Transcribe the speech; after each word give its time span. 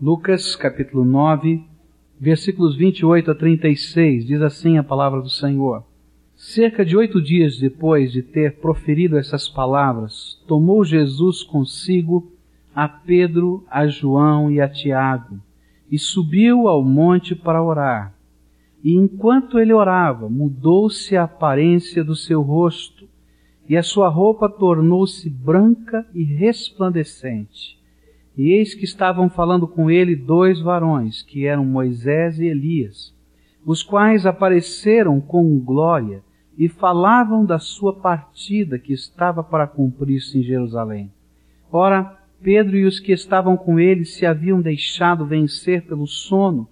Lucas 0.00 0.54
capítulo 0.54 1.04
9, 1.04 1.60
versículos 2.20 2.76
28 2.76 3.32
a 3.32 3.34
36, 3.34 4.26
diz 4.26 4.40
assim 4.40 4.78
a 4.78 4.84
palavra 4.84 5.20
do 5.20 5.28
Senhor. 5.28 5.82
Cerca 6.36 6.84
de 6.84 6.96
oito 6.96 7.20
dias 7.20 7.58
depois 7.58 8.12
de 8.12 8.22
ter 8.22 8.60
proferido 8.60 9.18
essas 9.18 9.48
palavras, 9.48 10.40
tomou 10.46 10.84
Jesus 10.84 11.42
consigo 11.42 12.30
a 12.72 12.88
Pedro, 12.88 13.64
a 13.68 13.88
João 13.88 14.48
e 14.48 14.60
a 14.60 14.68
Tiago, 14.68 15.40
e 15.90 15.98
subiu 15.98 16.68
ao 16.68 16.84
monte 16.84 17.34
para 17.34 17.60
orar. 17.60 18.14
E 18.84 18.94
enquanto 18.94 19.58
ele 19.58 19.72
orava, 19.72 20.28
mudou-se 20.28 21.16
a 21.16 21.24
aparência 21.24 22.04
do 22.04 22.14
seu 22.14 22.40
rosto, 22.40 23.08
e 23.68 23.76
a 23.76 23.82
sua 23.82 24.08
roupa 24.08 24.48
tornou-se 24.48 25.28
branca 25.28 26.06
e 26.14 26.22
resplandecente. 26.22 27.77
E 28.38 28.52
eis 28.52 28.72
que 28.72 28.84
estavam 28.84 29.28
falando 29.28 29.66
com 29.66 29.90
ele 29.90 30.14
dois 30.14 30.60
varões, 30.60 31.22
que 31.22 31.44
eram 31.44 31.64
Moisés 31.64 32.38
e 32.38 32.46
Elias, 32.46 33.12
os 33.66 33.82
quais 33.82 34.24
apareceram 34.24 35.20
com 35.20 35.58
glória 35.58 36.22
e 36.56 36.68
falavam 36.68 37.44
da 37.44 37.58
sua 37.58 37.96
partida 37.96 38.78
que 38.78 38.92
estava 38.92 39.42
para 39.42 39.66
cumprir-se 39.66 40.38
em 40.38 40.42
Jerusalém. 40.44 41.10
Ora, 41.70 42.16
Pedro 42.40 42.76
e 42.76 42.84
os 42.84 43.00
que 43.00 43.10
estavam 43.10 43.56
com 43.56 43.80
ele 43.80 44.04
se 44.04 44.24
haviam 44.24 44.60
deixado 44.60 45.26
vencer 45.26 45.82
pelo 45.82 46.06
sono, 46.06 46.68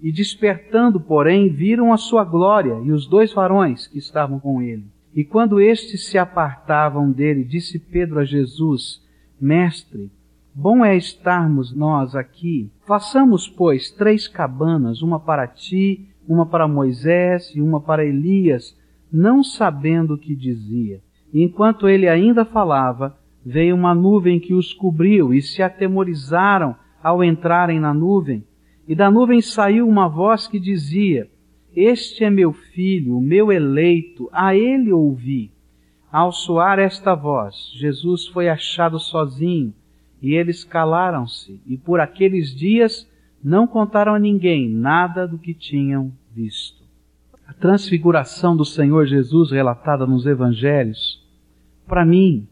e 0.00 0.12
despertando, 0.12 1.00
porém, 1.00 1.48
viram 1.48 1.92
a 1.92 1.96
sua 1.96 2.24
glória 2.24 2.80
e 2.84 2.92
os 2.92 3.06
dois 3.06 3.32
varões 3.32 3.86
que 3.86 3.98
estavam 3.98 4.38
com 4.38 4.62
ele. 4.62 4.86
E 5.14 5.24
quando 5.24 5.60
estes 5.60 6.06
se 6.06 6.16
apartavam 6.16 7.10
dele, 7.10 7.44
disse 7.44 7.78
Pedro 7.78 8.20
a 8.20 8.24
Jesus: 8.24 9.04
Mestre, 9.38 10.10
Bom 10.52 10.84
é 10.84 10.96
estarmos 10.96 11.72
nós 11.74 12.16
aqui. 12.16 12.72
Façamos, 12.84 13.48
pois, 13.48 13.92
três 13.92 14.26
cabanas, 14.26 15.00
uma 15.00 15.20
para 15.20 15.46
ti, 15.46 16.08
uma 16.26 16.44
para 16.44 16.66
Moisés 16.66 17.52
e 17.54 17.60
uma 17.60 17.80
para 17.80 18.04
Elias, 18.04 18.76
não 19.12 19.44
sabendo 19.44 20.14
o 20.14 20.18
que 20.18 20.34
dizia. 20.34 21.00
Enquanto 21.32 21.88
ele 21.88 22.08
ainda 22.08 22.44
falava, 22.44 23.16
veio 23.46 23.76
uma 23.76 23.94
nuvem 23.94 24.40
que 24.40 24.52
os 24.52 24.74
cobriu 24.74 25.32
e 25.32 25.40
se 25.40 25.62
atemorizaram 25.62 26.74
ao 27.00 27.22
entrarem 27.22 27.78
na 27.78 27.94
nuvem. 27.94 28.44
E 28.88 28.94
da 28.94 29.08
nuvem 29.08 29.40
saiu 29.40 29.88
uma 29.88 30.08
voz 30.08 30.48
que 30.48 30.58
dizia: 30.58 31.30
Este 31.74 32.24
é 32.24 32.30
meu 32.30 32.52
filho, 32.52 33.16
o 33.16 33.20
meu 33.20 33.52
eleito, 33.52 34.28
a 34.32 34.56
ele 34.56 34.92
ouvi. 34.92 35.52
Ao 36.10 36.32
soar 36.32 36.80
esta 36.80 37.14
voz, 37.14 37.70
Jesus 37.78 38.26
foi 38.26 38.48
achado 38.48 38.98
sozinho 38.98 39.72
e 40.22 40.34
eles 40.34 40.64
calaram-se, 40.64 41.60
e 41.66 41.76
por 41.76 42.00
aqueles 42.00 42.54
dias 42.54 43.08
não 43.42 43.66
contaram 43.66 44.14
a 44.14 44.18
ninguém 44.18 44.68
nada 44.68 45.26
do 45.26 45.38
que 45.38 45.54
tinham 45.54 46.12
visto. 46.34 46.80
A 47.46 47.52
transfiguração 47.52 48.56
do 48.56 48.64
Senhor 48.64 49.06
Jesus 49.06 49.50
relatada 49.50 50.06
nos 50.06 50.26
Evangelhos, 50.26 51.20
para 51.86 52.04
mim, 52.04 52.46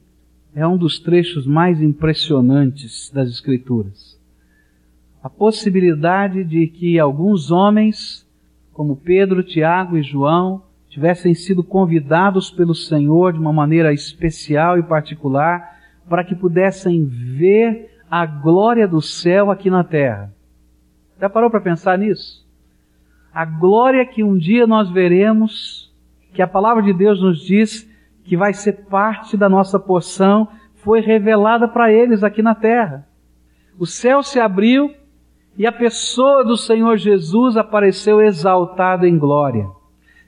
é 0.55 0.67
um 0.67 0.77
dos 0.77 0.99
trechos 0.99 1.47
mais 1.47 1.81
impressionantes 1.81 3.11
das 3.11 3.29
Escrituras. 3.29 4.19
A 5.23 5.29
possibilidade 5.29 6.43
de 6.43 6.67
que 6.67 6.99
alguns 6.99 7.51
homens, 7.51 8.27
como 8.73 8.97
Pedro, 8.97 9.43
Tiago 9.43 9.97
e 9.97 10.03
João, 10.03 10.63
tivessem 10.89 11.35
sido 11.35 11.63
convidados 11.63 12.51
pelo 12.51 12.75
Senhor 12.75 13.33
de 13.33 13.39
uma 13.39 13.53
maneira 13.53 13.93
especial 13.93 14.79
e 14.79 14.83
particular 14.83 15.78
para 16.09 16.25
que 16.25 16.35
pudessem 16.35 17.05
ver 17.05 18.01
a 18.11 18.25
glória 18.25 18.89
do 18.89 19.01
céu 19.01 19.51
aqui 19.51 19.71
na 19.71 19.85
terra. 19.85 20.33
Já 21.21 21.29
parou 21.29 21.51
para 21.51 21.61
pensar 21.61 21.99
nisso? 21.99 22.47
A 23.33 23.45
glória 23.45 24.07
que 24.07 24.25
um 24.25 24.37
dia 24.37 24.67
nós 24.67 24.91
veremos, 24.91 25.93
que 26.33 26.41
a 26.41 26.47
palavra 26.47 26.83
de 26.83 26.93
Deus 26.93 27.21
nos 27.21 27.41
diz 27.41 27.89
que 28.25 28.37
vai 28.37 28.53
ser 28.53 28.85
parte 28.87 29.37
da 29.37 29.49
nossa 29.49 29.79
porção, 29.79 30.49
foi 30.77 31.01
revelada 31.01 31.69
para 31.69 31.93
eles 31.93 32.23
aqui 32.23 32.43
na 32.43 32.55
terra. 32.55 33.07
O 33.79 33.87
céu 33.87 34.23
se 34.23 34.41
abriu 34.41 34.95
e 35.57 35.67
a 35.67 35.73
pessoa 35.73 36.45
do 36.45 36.57
Senhor 36.57 36.97
Jesus 36.97 37.57
apareceu 37.57 38.21
exaltada 38.21 39.09
em 39.09 39.19
glória. 39.19 39.69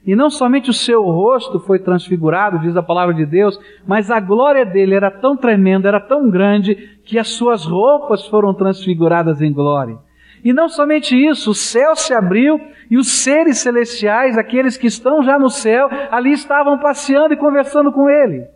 E 0.06 0.16
não 0.16 0.30
somente 0.30 0.70
o 0.70 0.74
seu 0.74 1.02
rosto 1.02 1.60
foi 1.60 1.78
transfigurado, 1.78 2.58
diz 2.58 2.76
a 2.76 2.82
palavra 2.82 3.14
de 3.14 3.26
Deus, 3.26 3.58
mas 3.86 4.10
a 4.10 4.18
glória 4.18 4.64
dele 4.64 4.94
era 4.94 5.10
tão 5.10 5.36
tremenda, 5.36 5.88
era 5.88 6.00
tão 6.00 6.30
grande, 6.30 6.98
que 7.04 7.18
as 7.18 7.28
suas 7.28 7.64
roupas 7.64 8.26
foram 8.26 8.54
transfiguradas 8.54 9.42
em 9.42 9.52
glória. 9.52 9.98
E 10.42 10.52
não 10.52 10.68
somente 10.68 11.14
isso, 11.14 11.50
o 11.50 11.54
céu 11.54 11.94
se 11.94 12.14
abriu 12.14 12.58
e 12.90 12.96
os 12.96 13.08
seres 13.08 13.58
celestiais, 13.58 14.38
aqueles 14.38 14.76
que 14.76 14.86
estão 14.86 15.22
já 15.22 15.38
no 15.38 15.50
céu, 15.50 15.88
ali 16.10 16.32
estavam 16.32 16.78
passeando 16.78 17.34
e 17.34 17.36
conversando 17.36 17.92
com 17.92 18.08
ele. 18.08 18.46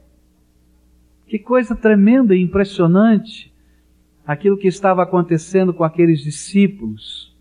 Que 1.27 1.39
coisa 1.39 1.77
tremenda 1.77 2.35
e 2.35 2.41
impressionante 2.41 3.53
aquilo 4.27 4.57
que 4.57 4.69
estava 4.69 5.03
acontecendo 5.03 5.75
com 5.75 5.85
aqueles 5.85 6.21
discípulos. 6.21 7.34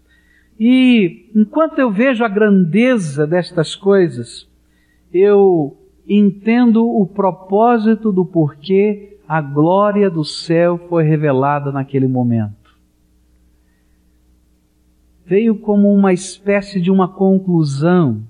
E 0.60 1.30
enquanto 1.36 1.80
eu 1.80 1.92
vejo 1.92 2.24
a 2.24 2.28
grandeza 2.28 3.26
destas 3.26 3.76
coisas, 3.76 4.48
eu 5.12 5.78
entendo 6.08 6.86
o 6.86 7.06
propósito 7.06 8.12
do 8.12 8.26
porquê 8.26 9.18
a 9.28 9.42
glória 9.42 10.10
do 10.10 10.24
céu 10.24 10.78
foi 10.90 11.04
revelada 11.04 11.72
naquele 11.72 12.08
momento. 12.08 12.78
Veio 15.26 15.56
como 15.56 15.92
uma 15.94 16.12
espécie 16.14 16.82
de 16.82 16.92
uma 16.92 17.08
conclusão 17.08 18.22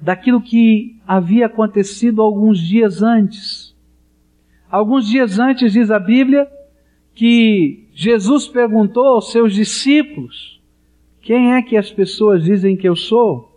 daquilo 0.00 0.40
que 0.40 0.98
havia 1.06 1.46
acontecido 1.46 2.22
alguns 2.22 2.58
dias 2.58 3.02
antes. 3.02 3.76
Alguns 4.70 5.06
dias 5.06 5.38
antes, 5.38 5.72
diz 5.72 5.90
a 5.90 5.98
Bíblia, 5.98 6.48
que 7.14 7.86
Jesus 7.92 8.48
perguntou 8.48 9.06
aos 9.06 9.30
seus 9.30 9.54
discípulos 9.54 10.59
quem 11.22 11.54
é 11.54 11.62
que 11.62 11.76
as 11.76 11.90
pessoas 11.90 12.42
dizem 12.42 12.76
que 12.76 12.88
eu 12.88 12.96
sou? 12.96 13.50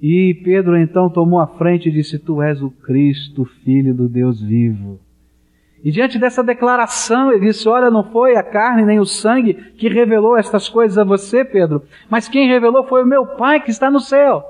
E 0.00 0.34
Pedro 0.44 0.76
então 0.76 1.08
tomou 1.08 1.40
a 1.40 1.46
frente 1.46 1.88
e 1.88 1.92
disse: 1.92 2.18
Tu 2.18 2.42
és 2.42 2.62
o 2.62 2.70
Cristo, 2.70 3.44
filho 3.44 3.94
do 3.94 4.08
Deus 4.08 4.40
vivo. 4.40 5.00
E 5.82 5.90
diante 5.90 6.18
dessa 6.18 6.42
declaração, 6.44 7.32
ele 7.32 7.46
disse: 7.46 7.68
Olha, 7.68 7.90
não 7.90 8.04
foi 8.04 8.36
a 8.36 8.42
carne 8.42 8.84
nem 8.84 8.98
o 8.98 9.06
sangue 9.06 9.54
que 9.54 9.88
revelou 9.88 10.36
estas 10.36 10.68
coisas 10.68 10.98
a 10.98 11.04
você, 11.04 11.44
Pedro, 11.44 11.82
mas 12.10 12.28
quem 12.28 12.48
revelou 12.48 12.84
foi 12.84 13.02
o 13.02 13.06
meu 13.06 13.26
Pai 13.26 13.60
que 13.60 13.70
está 13.70 13.90
no 13.90 14.00
céu. 14.00 14.44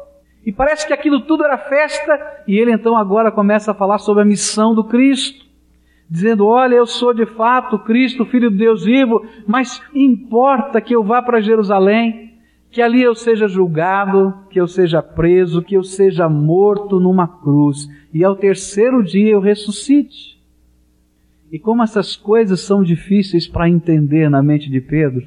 E 0.44 0.53
parece 0.53 0.86
que 0.86 0.92
aquilo 0.92 1.20
tudo 1.20 1.44
era 1.44 1.58
festa, 1.58 2.42
e 2.47 2.56
ele 2.56 2.72
então 2.72 2.97
agora 2.97 3.32
começa 3.32 3.72
a 3.72 3.74
falar 3.74 3.98
sobre 3.98 4.22
a 4.22 4.26
missão 4.26 4.74
do 4.74 4.84
Cristo, 4.84 5.44
dizendo: 6.08 6.47
Olha, 6.47 6.74
eu 6.74 6.86
sou 6.86 7.14
de 7.14 7.26
fato 7.26 7.78
Cristo, 7.78 8.24
filho 8.24 8.50
do 8.50 8.56
Deus 8.56 8.84
vivo, 8.84 9.24
mas 9.47 9.82
importa 9.94 10.80
que 10.80 10.94
eu 10.94 11.04
vá 11.04 11.22
para 11.22 11.41
Jerusalém 11.41 12.25
que 12.71 12.82
ali 12.82 13.03
eu 13.03 13.15
seja 13.15 13.49
julgado, 13.49 14.34
que 14.50 14.60
eu 14.60 14.66
seja 14.66 15.03
preso, 15.03 15.62
que 15.62 15.77
eu 15.77 15.82
seja 15.82 16.28
morto 16.28 17.00
numa 17.00 17.27
cruz 17.27 17.88
e 18.12 18.25
ao 18.25 18.37
terceiro 18.37 19.03
dia 19.03 19.31
eu 19.31 19.41
ressuscite. 19.41 20.37
E 21.50 21.59
como 21.59 21.82
essas 21.82 22.16
coisas 22.16 22.60
são 22.60 22.82
difíceis 22.82 23.47
para 23.47 23.69
entender 23.69 24.28
na 24.28 24.43
mente 24.43 24.69
de 24.69 24.81
Pedro, 24.81 25.27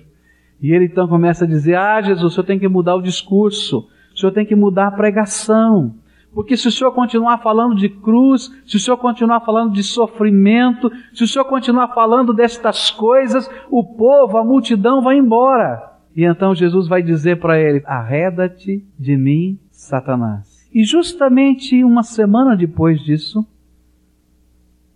e 0.62 0.74
ele 0.74 0.86
então 0.86 1.08
começa 1.08 1.46
a 1.46 1.48
dizer: 1.48 1.76
Ah, 1.76 2.02
Jesus, 2.02 2.24
o 2.24 2.30
senhor 2.30 2.46
tem 2.46 2.60
que 2.60 2.68
mudar 2.68 2.96
o 2.96 3.02
discurso, 3.02 3.88
o 4.14 4.18
senhor 4.18 4.32
tem 4.32 4.46
que 4.46 4.56
mudar 4.56 4.88
a 4.88 4.92
pregação. 4.92 5.96
Porque 6.34 6.56
se 6.56 6.68
o 6.68 6.72
senhor 6.72 6.92
continuar 6.92 7.40
falando 7.40 7.76
de 7.76 7.90
cruz, 7.90 8.52
se 8.66 8.76
o 8.76 8.80
senhor 8.80 8.98
continuar 8.98 9.40
falando 9.42 9.74
de 9.74 9.82
sofrimento, 9.82 10.92
se 11.14 11.24
o 11.24 11.28
senhor 11.28 11.46
continuar 11.46 11.88
falando 11.90 12.34
destas 12.34 12.92
coisas, 12.92 13.50
o 13.72 13.84
povo, 13.84 14.38
a 14.38 14.44
multidão 14.44 15.02
vai 15.02 15.18
embora. 15.18 15.99
E 16.16 16.24
então 16.24 16.56
Jesus 16.56 16.88
vai 16.88 17.02
dizer 17.02 17.40
para 17.40 17.60
ele: 17.60 17.82
Arreda-te 17.86 18.86
de 18.98 19.16
mim, 19.16 19.60
Satanás. 19.72 20.68
E 20.74 20.84
justamente 20.84 21.84
uma 21.84 22.04
semana 22.04 22.56
depois 22.56 23.02
disso, 23.02 23.46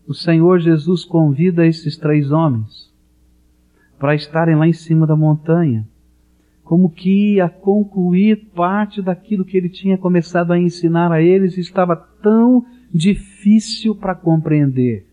o 0.07 0.13
Senhor 0.13 0.60
Jesus 0.60 1.06
convida 1.06 1.65
esses 1.65 1.98
três 1.98 2.31
homens 2.31 2.92
para 3.98 4.15
estarem 4.15 4.56
lá 4.56 4.68
em 4.68 4.74
cima 4.74 5.07
da 5.07 5.15
montanha, 5.15 5.88
como 6.63 6.89
que 6.89 7.39
a 7.39 7.48
concluir 7.48 8.50
parte 8.54 9.01
daquilo 9.01 9.45
que 9.45 9.57
ele 9.57 9.69
tinha 9.69 9.98
começado 9.98 10.51
a 10.51 10.59
ensinar 10.59 11.12
a 11.12 11.21
eles 11.21 11.57
estava 11.57 11.95
tão 11.95 12.66
difícil 12.94 13.95
para 13.95 14.13
compreender. 14.13 15.07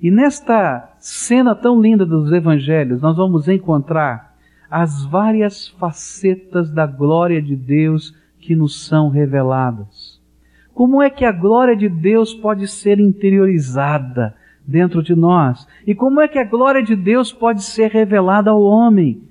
E 0.00 0.10
nesta 0.10 0.94
cena 0.98 1.54
tão 1.54 1.80
linda 1.80 2.06
dos 2.06 2.32
evangelhos, 2.32 3.02
nós 3.02 3.16
vamos 3.16 3.48
encontrar 3.48 4.29
as 4.70 5.04
várias 5.04 5.68
facetas 5.68 6.70
da 6.70 6.86
glória 6.86 7.42
de 7.42 7.56
Deus 7.56 8.14
que 8.38 8.54
nos 8.54 8.86
são 8.86 9.08
reveladas. 9.08 10.20
Como 10.72 11.02
é 11.02 11.10
que 11.10 11.24
a 11.24 11.32
glória 11.32 11.76
de 11.76 11.88
Deus 11.88 12.32
pode 12.32 12.68
ser 12.68 13.00
interiorizada 13.00 14.34
dentro 14.66 15.02
de 15.02 15.14
nós? 15.14 15.66
E 15.86 15.94
como 15.94 16.20
é 16.20 16.28
que 16.28 16.38
a 16.38 16.44
glória 16.44 16.82
de 16.82 16.94
Deus 16.94 17.32
pode 17.32 17.62
ser 17.64 17.90
revelada 17.90 18.50
ao 18.50 18.62
homem? 18.62 19.22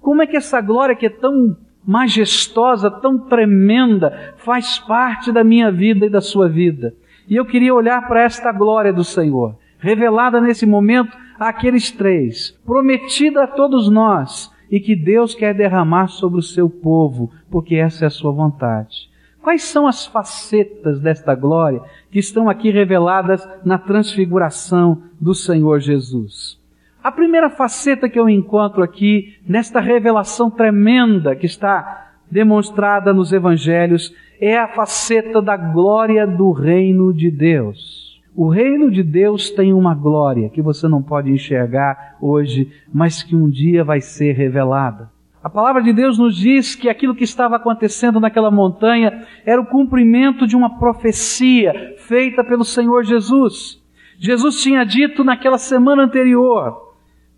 Como 0.00 0.20
é 0.20 0.26
que 0.26 0.36
essa 0.36 0.60
glória 0.60 0.96
que 0.96 1.06
é 1.06 1.10
tão 1.10 1.56
majestosa, 1.86 2.90
tão 2.90 3.18
tremenda, 3.18 4.34
faz 4.38 4.78
parte 4.80 5.30
da 5.30 5.44
minha 5.44 5.70
vida 5.70 6.06
e 6.06 6.10
da 6.10 6.20
sua 6.20 6.48
vida? 6.48 6.92
E 7.28 7.36
eu 7.36 7.46
queria 7.46 7.72
olhar 7.72 8.06
para 8.08 8.24
esta 8.24 8.50
glória 8.50 8.92
do 8.92 9.04
Senhor, 9.04 9.56
revelada 9.78 10.40
nesse 10.40 10.66
momento 10.66 11.16
àqueles 11.38 11.90
três, 11.92 12.50
prometida 12.66 13.44
a 13.44 13.46
todos 13.46 13.88
nós 13.88 14.51
e 14.72 14.80
que 14.80 14.96
Deus 14.96 15.34
quer 15.34 15.54
derramar 15.54 16.08
sobre 16.08 16.38
o 16.38 16.42
seu 16.42 16.70
povo, 16.70 17.30
porque 17.50 17.76
essa 17.76 18.06
é 18.06 18.08
a 18.08 18.10
sua 18.10 18.32
vontade. 18.32 19.10
Quais 19.42 19.64
são 19.64 19.86
as 19.86 20.06
facetas 20.06 20.98
desta 20.98 21.34
glória 21.34 21.82
que 22.10 22.18
estão 22.18 22.48
aqui 22.48 22.70
reveladas 22.70 23.46
na 23.62 23.76
transfiguração 23.76 25.02
do 25.20 25.34
Senhor 25.34 25.78
Jesus? 25.78 26.58
A 27.04 27.12
primeira 27.12 27.50
faceta 27.50 28.08
que 28.08 28.18
eu 28.18 28.30
encontro 28.30 28.82
aqui, 28.82 29.36
nesta 29.46 29.78
revelação 29.78 30.50
tremenda 30.50 31.36
que 31.36 31.46
está 31.46 32.12
demonstrada 32.30 33.12
nos 33.12 33.30
evangelhos, 33.30 34.14
é 34.40 34.56
a 34.56 34.68
faceta 34.68 35.42
da 35.42 35.56
glória 35.56 36.26
do 36.26 36.50
reino 36.50 37.12
de 37.12 37.30
Deus. 37.30 38.11
O 38.34 38.48
reino 38.48 38.90
de 38.90 39.02
Deus 39.02 39.50
tem 39.50 39.74
uma 39.74 39.94
glória 39.94 40.48
que 40.48 40.62
você 40.62 40.88
não 40.88 41.02
pode 41.02 41.30
enxergar 41.30 42.16
hoje, 42.20 42.72
mas 42.92 43.22
que 43.22 43.36
um 43.36 43.50
dia 43.50 43.84
vai 43.84 44.00
ser 44.00 44.32
revelada. 44.32 45.10
A 45.42 45.50
palavra 45.50 45.82
de 45.82 45.92
Deus 45.92 46.18
nos 46.18 46.36
diz 46.36 46.74
que 46.74 46.88
aquilo 46.88 47.14
que 47.14 47.24
estava 47.24 47.56
acontecendo 47.56 48.20
naquela 48.20 48.50
montanha 48.50 49.26
era 49.44 49.60
o 49.60 49.66
cumprimento 49.66 50.46
de 50.46 50.56
uma 50.56 50.78
profecia 50.78 51.94
feita 51.98 52.42
pelo 52.42 52.64
Senhor 52.64 53.04
Jesus. 53.04 53.82
Jesus 54.18 54.62
tinha 54.62 54.84
dito 54.84 55.24
naquela 55.24 55.58
semana 55.58 56.04
anterior, 56.04 56.94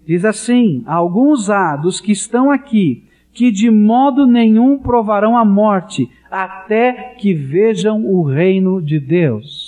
diz 0.06 0.25
assim: 0.25 0.85
Alguns 0.87 1.49
há 1.49 1.76
dos 1.76 1.99
que 1.99 2.12
estão 2.12 2.50
aqui 2.50 3.05
que 3.32 3.50
de 3.50 3.69
modo 3.69 4.26
nenhum 4.26 4.79
provarão 4.79 5.37
a 5.37 5.44
morte 5.44 6.08
até 6.31 7.14
que 7.19 7.35
vejam 7.35 8.06
o 8.06 8.23
reino 8.23 8.81
de 8.81 9.00
Deus. 9.00 9.63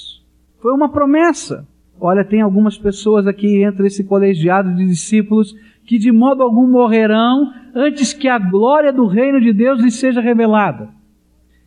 Foi 0.66 0.74
uma 0.74 0.88
promessa. 0.88 1.64
Olha, 2.00 2.24
tem 2.24 2.40
algumas 2.40 2.76
pessoas 2.76 3.24
aqui 3.28 3.62
entre 3.62 3.86
esse 3.86 4.02
colegiado 4.02 4.74
de 4.74 4.84
discípulos 4.84 5.54
que 5.86 5.96
de 5.96 6.10
modo 6.10 6.42
algum 6.42 6.68
morrerão 6.68 7.52
antes 7.72 8.12
que 8.12 8.26
a 8.26 8.36
glória 8.36 8.92
do 8.92 9.06
reino 9.06 9.40
de 9.40 9.52
Deus 9.52 9.80
lhes 9.80 9.94
seja 9.94 10.20
revelada. 10.20 10.88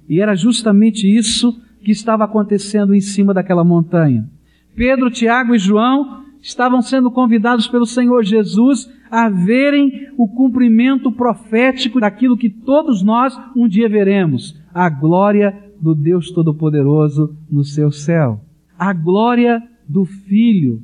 E 0.10 0.20
era 0.20 0.36
justamente 0.36 1.08
isso 1.08 1.58
que 1.82 1.92
estava 1.92 2.26
acontecendo 2.26 2.94
em 2.94 3.00
cima 3.00 3.34
daquela 3.34 3.64
montanha. 3.64 4.30
Pedro, 4.76 5.10
Tiago 5.10 5.56
e 5.56 5.60
João 5.60 6.26
estavam 6.42 6.82
sendo 6.82 7.10
convidados 7.10 7.70
pelo 7.70 7.86
Senhor 7.86 8.22
Jesus 8.26 8.92
a 9.10 9.30
verem 9.30 10.10
o 10.18 10.28
cumprimento 10.28 11.10
profético 11.10 12.02
daquilo 12.02 12.36
que 12.36 12.50
todos 12.50 13.02
nós 13.02 13.34
um 13.56 13.66
dia 13.66 13.88
veremos: 13.88 14.62
a 14.74 14.90
glória 14.90 15.58
do 15.80 15.96
Deus 15.96 16.32
Todo-Poderoso 16.32 17.34
no 17.50 17.64
seu 17.64 17.94
céu, 17.94 18.42
a 18.80 18.94
glória 18.94 19.62
do 19.88 20.06
Filho, 20.06 20.82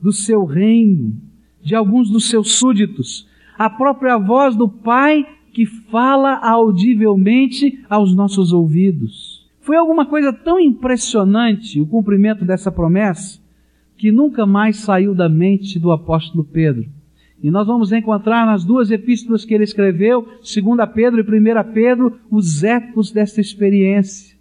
do 0.00 0.12
seu 0.12 0.44
reino, 0.44 1.14
de 1.62 1.74
alguns 1.74 2.10
dos 2.10 2.28
seus 2.28 2.52
súditos, 2.52 3.26
a 3.58 3.70
própria 3.70 4.18
voz 4.18 4.54
do 4.54 4.68
Pai 4.68 5.26
que 5.52 5.64
fala 5.64 6.36
audivelmente 6.36 7.82
aos 7.88 8.14
nossos 8.14 8.52
ouvidos. 8.52 9.48
Foi 9.60 9.76
alguma 9.76 10.04
coisa 10.04 10.32
tão 10.32 10.58
impressionante 10.60 11.80
o 11.80 11.86
cumprimento 11.86 12.44
dessa 12.44 12.70
promessa 12.70 13.40
que 13.96 14.10
nunca 14.10 14.44
mais 14.44 14.78
saiu 14.78 15.14
da 15.14 15.28
mente 15.28 15.78
do 15.78 15.92
apóstolo 15.92 16.42
Pedro. 16.44 16.88
E 17.40 17.50
nós 17.50 17.66
vamos 17.66 17.92
encontrar 17.92 18.44
nas 18.44 18.64
duas 18.64 18.90
epístolas 18.90 19.44
que 19.44 19.54
ele 19.54 19.64
escreveu, 19.64 20.26
2 20.40 20.90
Pedro 20.92 21.20
e 21.20 21.40
1 21.40 21.72
Pedro, 21.72 22.18
os 22.30 22.64
ecos 22.64 23.12
desta 23.12 23.40
experiência. 23.40 24.36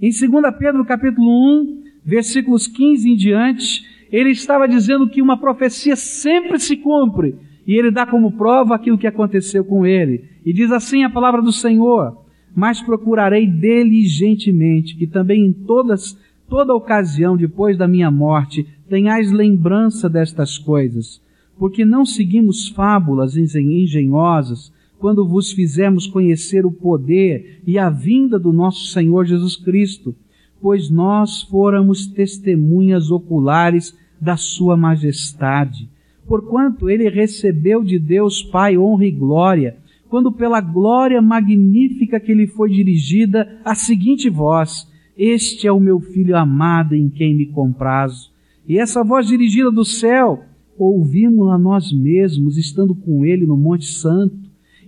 Em 0.00 0.10
2 0.10 0.54
Pedro 0.58 0.84
capítulo 0.84 1.28
1, 1.62 1.84
versículos 2.04 2.66
15 2.66 3.10
em 3.10 3.16
diante, 3.16 3.84
ele 4.12 4.30
estava 4.30 4.68
dizendo 4.68 5.08
que 5.08 5.22
uma 5.22 5.38
profecia 5.38 5.96
sempre 5.96 6.58
se 6.58 6.76
cumpre, 6.76 7.34
e 7.66 7.74
ele 7.74 7.90
dá 7.90 8.06
como 8.06 8.32
prova 8.32 8.74
aquilo 8.74 8.98
que 8.98 9.06
aconteceu 9.06 9.64
com 9.64 9.86
ele. 9.86 10.24
E 10.44 10.52
diz 10.52 10.70
assim 10.70 11.02
a 11.02 11.10
palavra 11.10 11.40
do 11.40 11.50
Senhor: 11.50 12.16
Mas 12.54 12.82
procurarei 12.82 13.46
diligentemente 13.46 14.96
que 14.96 15.06
também 15.06 15.46
em 15.46 15.52
todas, 15.52 16.18
toda 16.48 16.74
ocasião 16.74 17.36
depois 17.36 17.78
da 17.78 17.88
minha 17.88 18.10
morte 18.10 18.66
tenhais 18.88 19.32
lembrança 19.32 20.08
destas 20.08 20.58
coisas, 20.58 21.22
porque 21.58 21.84
não 21.84 22.04
seguimos 22.04 22.68
fábulas 22.68 23.36
engenhosas 23.36 24.72
quando 24.98 25.26
vos 25.26 25.52
fizemos 25.52 26.06
conhecer 26.06 26.64
o 26.64 26.72
poder 26.72 27.60
e 27.66 27.78
a 27.78 27.90
vinda 27.90 28.38
do 28.38 28.52
nosso 28.52 28.86
Senhor 28.86 29.24
Jesus 29.24 29.56
Cristo, 29.56 30.14
pois 30.64 30.88
nós 30.88 31.42
fôramos 31.42 32.06
testemunhas 32.06 33.10
oculares 33.10 33.94
da 34.18 34.34
Sua 34.34 34.78
majestade. 34.78 35.90
Porquanto 36.26 36.88
ele 36.88 37.06
recebeu 37.10 37.84
de 37.84 37.98
Deus 37.98 38.42
Pai 38.42 38.78
honra 38.78 39.04
e 39.04 39.10
glória, 39.10 39.76
quando 40.08 40.32
pela 40.32 40.62
glória 40.62 41.20
magnífica 41.20 42.18
que 42.18 42.32
lhe 42.32 42.46
foi 42.46 42.70
dirigida, 42.70 43.60
a 43.62 43.74
seguinte 43.74 44.30
voz: 44.30 44.90
Este 45.18 45.66
é 45.66 45.72
o 45.72 45.78
meu 45.78 46.00
filho 46.00 46.34
amado 46.34 46.94
em 46.94 47.10
quem 47.10 47.36
me 47.36 47.44
comprazo. 47.44 48.32
E 48.66 48.78
essa 48.78 49.04
voz 49.04 49.26
dirigida 49.26 49.70
do 49.70 49.84
céu, 49.84 50.44
ouvimos-la 50.78 51.58
nós 51.58 51.92
mesmos, 51.92 52.56
estando 52.56 52.94
com 52.94 53.22
ele 53.22 53.44
no 53.44 53.58
Monte 53.58 53.84
Santo. 53.84 54.34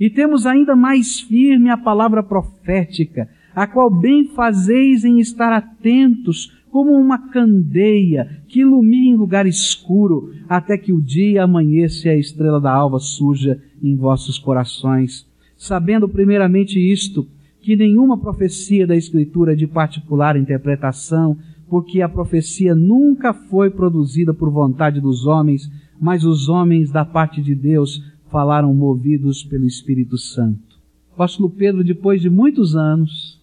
E 0.00 0.08
temos 0.08 0.46
ainda 0.46 0.74
mais 0.74 1.20
firme 1.20 1.68
a 1.68 1.76
palavra 1.76 2.22
profética, 2.22 3.28
a 3.56 3.66
qual 3.66 3.88
bem 3.88 4.28
fazeis 4.28 5.02
em 5.02 5.18
estar 5.18 5.50
atentos, 5.50 6.52
como 6.70 6.92
uma 6.92 7.16
candeia 7.16 8.42
que 8.46 8.60
ilumina 8.60 9.06
em 9.06 9.16
lugar 9.16 9.46
escuro, 9.46 10.30
até 10.46 10.76
que 10.76 10.92
o 10.92 11.00
dia 11.00 11.44
amanheça 11.44 12.06
e 12.06 12.10
a 12.10 12.18
estrela 12.18 12.60
da 12.60 12.70
alva 12.70 12.98
surja 12.98 13.58
em 13.82 13.96
vossos 13.96 14.38
corações. 14.38 15.26
Sabendo 15.56 16.06
primeiramente 16.06 16.78
isto, 16.78 17.26
que 17.62 17.74
nenhuma 17.74 18.18
profecia 18.18 18.86
da 18.86 18.94
Escritura 18.94 19.54
é 19.54 19.56
de 19.56 19.66
particular 19.66 20.36
interpretação, 20.36 21.38
porque 21.66 22.02
a 22.02 22.08
profecia 22.10 22.74
nunca 22.74 23.32
foi 23.32 23.70
produzida 23.70 24.34
por 24.34 24.50
vontade 24.50 25.00
dos 25.00 25.24
homens, 25.24 25.70
mas 25.98 26.24
os 26.24 26.50
homens 26.50 26.92
da 26.92 27.06
parte 27.06 27.40
de 27.40 27.54
Deus 27.54 28.04
falaram 28.30 28.74
movidos 28.74 29.42
pelo 29.42 29.64
Espírito 29.64 30.18
Santo. 30.18 30.76
O 31.10 31.14
apóstolo 31.14 31.48
Pedro, 31.48 31.82
depois 31.82 32.20
de 32.20 32.28
muitos 32.28 32.76
anos, 32.76 33.35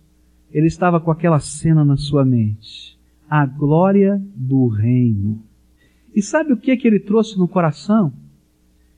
ele 0.53 0.67
estava 0.67 0.99
com 0.99 1.11
aquela 1.11 1.39
cena 1.39 1.83
na 1.83 1.97
sua 1.97 2.23
mente 2.23 2.93
a 3.29 3.47
glória 3.47 4.21
do 4.35 4.67
reino. 4.67 5.41
E 6.15 6.21
sabe 6.21 6.53
o 6.53 6.57
que, 6.57 6.77
que 6.77 6.87
ele 6.87 6.99
trouxe 6.99 7.35
no 7.35 7.47
coração? 7.47 8.13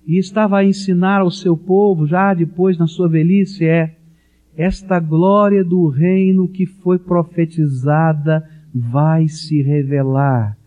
E 0.06 0.18
estava 0.18 0.58
a 0.58 0.64
ensinar 0.66 1.22
ao 1.22 1.32
seu 1.32 1.56
povo, 1.56 2.06
já 2.06 2.34
depois 2.34 2.78
na 2.78 2.86
sua 2.86 3.08
velhice, 3.08 3.66
é 3.66 3.96
esta 4.58 5.00
glória 5.00 5.64
do 5.64 5.88
reino 5.88 6.50
que 6.50 6.66
foi 6.66 7.00
profetizada 7.00 8.46
vai 8.74 9.30
se 9.30 9.62
revelar, 9.62 10.58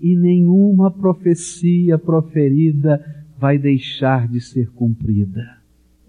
e 0.00 0.16
nenhuma 0.16 0.90
profecia 0.90 1.98
proferida 1.98 3.04
vai 3.38 3.58
deixar 3.58 4.26
de 4.26 4.40
ser 4.40 4.70
cumprida. 4.70 5.58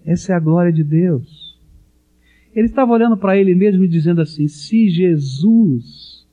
Essa 0.06 0.32
é 0.32 0.36
a 0.36 0.40
glória 0.40 0.72
de 0.72 0.82
Deus. 0.82 1.49
Ele 2.54 2.66
estava 2.66 2.92
olhando 2.92 3.16
para 3.16 3.36
ele 3.36 3.54
mesmo 3.54 3.84
e 3.84 3.88
dizendo 3.88 4.20
assim: 4.20 4.48
se 4.48 4.88
Jesus 4.88 6.26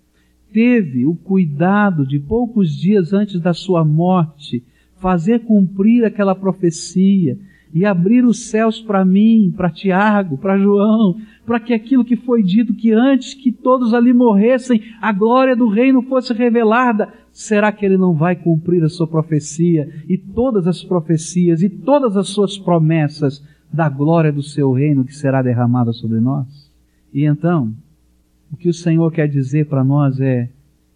teve 0.51 1.05
o 1.05 1.15
cuidado 1.15 2.05
de 2.05 2.19
poucos 2.19 2.71
dias 2.75 3.13
antes 3.13 3.39
da 3.39 3.53
sua 3.53 3.85
morte 3.85 4.63
fazer 4.95 5.41
cumprir 5.41 6.03
aquela 6.03 6.33
profecia 6.33 7.37
e 7.73 7.85
abrir 7.85 8.25
os 8.25 8.49
céus 8.49 8.81
para 8.81 9.05
mim, 9.05 9.53
para 9.55 9.69
Tiago, 9.69 10.37
para 10.37 10.57
João, 10.57 11.17
para 11.45 11.59
que 11.59 11.73
aquilo 11.73 12.05
que 12.05 12.15
foi 12.15 12.41
dito 12.41 12.73
que 12.73 12.91
antes 12.91 13.33
que 13.33 13.51
todos 13.51 13.93
ali 13.93 14.13
morressem, 14.13 14.81
a 15.01 15.11
glória 15.11 15.55
do 15.55 15.67
reino 15.67 16.01
fosse 16.01 16.33
revelada, 16.33 17.13
será 17.31 17.71
que 17.71 17.85
ele 17.85 17.97
não 17.97 18.13
vai 18.13 18.35
cumprir 18.35 18.83
a 18.83 18.89
sua 18.89 19.05
profecia 19.05 19.87
e 20.07 20.17
todas 20.17 20.65
as 20.65 20.83
profecias 20.83 21.61
e 21.61 21.69
todas 21.69 22.17
as 22.17 22.29
suas 22.29 22.57
promessas 22.57 23.43
da 23.71 23.89
glória 23.89 24.31
do 24.31 24.43
seu 24.43 24.71
reino 24.71 25.03
que 25.03 25.15
será 25.15 25.41
derramada 25.41 25.93
sobre 25.93 26.19
nós? 26.19 26.71
E 27.13 27.25
então, 27.25 27.73
o 28.51 28.57
que 28.57 28.69
o 28.69 28.73
Senhor 28.73 29.11
quer 29.11 29.27
dizer 29.27 29.67
para 29.67 29.83
nós 29.83 30.19
é: 30.19 30.49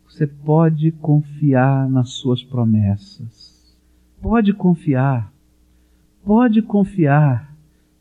você 0.07 0.27
pode 0.27 0.91
confiar 0.91 1.89
nas 1.89 2.11
suas 2.11 2.43
promessas. 2.43 3.75
Pode 4.21 4.53
confiar. 4.53 5.31
Pode 6.23 6.61
confiar, 6.61 7.55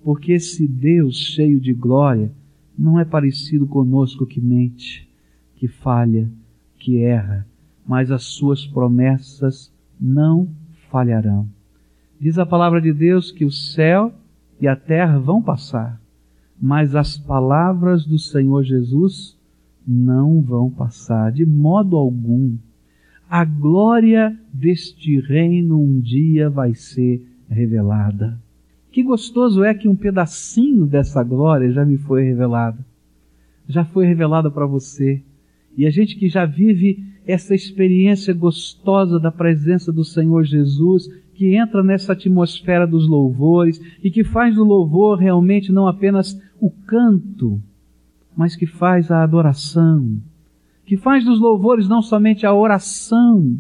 porque 0.05 0.33
esse 0.33 0.69
Deus 0.69 1.17
cheio 1.17 1.59
de 1.59 1.73
glória 1.73 2.31
não 2.79 2.99
é 2.99 3.05
parecido 3.05 3.67
conosco 3.67 4.27
que 4.27 4.41
mente, 4.41 5.09
que 5.57 5.67
falha, 5.67 6.31
que 6.79 7.03
erra, 7.03 7.47
mas 7.87 8.11
as 8.11 8.25
suas 8.25 8.67
promessas 8.67 9.73
não 9.99 10.49
falharão. 10.91 11.49
Diz 12.21 12.39
a 12.39 12.45
palavra 12.45 12.81
de 12.81 12.93
Deus 12.93 13.33
que 13.33 13.45
o 13.45 13.51
céu 13.51 14.13
e 14.61 14.69
a 14.69 14.77
terra 14.77 15.19
vão 15.19 15.41
passar, 15.43 16.01
mas 16.61 16.95
as 16.95 17.17
palavras 17.17 18.05
do 18.05 18.19
Senhor 18.19 18.63
Jesus 18.63 19.39
não 19.87 20.43
vão 20.43 20.71
passar 20.71 21.33
de 21.33 21.47
modo 21.47 21.97
algum. 21.97 22.57
A 23.29 23.45
glória 23.45 24.37
deste 24.53 25.21
reino 25.21 25.81
um 25.81 26.01
dia 26.01 26.51
vai 26.51 26.75
ser 26.75 27.27
revelada. 27.49 28.39
Que 28.93 29.03
gostoso 29.03 29.63
é 29.63 29.73
que 29.73 29.89
um 29.89 29.95
pedacinho 29.95 30.87
dessa 30.87 31.23
glória 31.23 31.71
já 31.71 31.85
me 31.85 31.97
foi 31.97 32.25
revelado. 32.25 32.85
Já 33.69 33.85
foi 33.85 34.05
revelado 34.05 34.51
para 34.51 34.67
você. 34.67 35.23
E 35.77 35.87
a 35.87 35.91
gente 35.91 36.17
que 36.17 36.29
já 36.29 36.45
vive 36.45 37.05
essa 37.25 37.55
experiência 37.55 38.35
gostosa 38.35 39.21
da 39.21 39.31
presença 39.31 39.93
do 39.93 40.05
Senhor 40.05 40.43
Jesus, 40.43 41.09
que 41.41 41.57
entra 41.57 41.83
nessa 41.83 42.13
atmosfera 42.13 42.87
dos 42.87 43.09
louvores 43.09 43.81
e 44.05 44.11
que 44.11 44.23
faz 44.23 44.57
do 44.57 44.63
louvor 44.63 45.17
realmente 45.19 45.73
não 45.73 45.89
apenas 45.89 46.39
o 46.61 46.71
canto, 46.71 47.59
mas 48.37 48.55
que 48.55 48.67
faz 48.67 49.11
a 49.11 49.23
adoração, 49.23 50.19
que 50.85 50.99
faz 50.99 51.25
dos 51.25 51.41
louvores 51.41 51.89
não 51.89 52.03
somente 52.03 52.45
a 52.45 52.53
oração, 52.53 53.57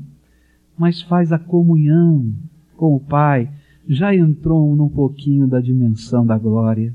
mas 0.77 1.01
faz 1.01 1.33
a 1.33 1.39
comunhão 1.39 2.31
com 2.77 2.95
o 2.95 3.01
Pai, 3.01 3.49
já 3.89 4.15
entrou 4.15 4.77
num 4.77 4.91
pouquinho 4.91 5.47
da 5.47 5.59
dimensão 5.59 6.27
da 6.27 6.37
glória. 6.37 6.93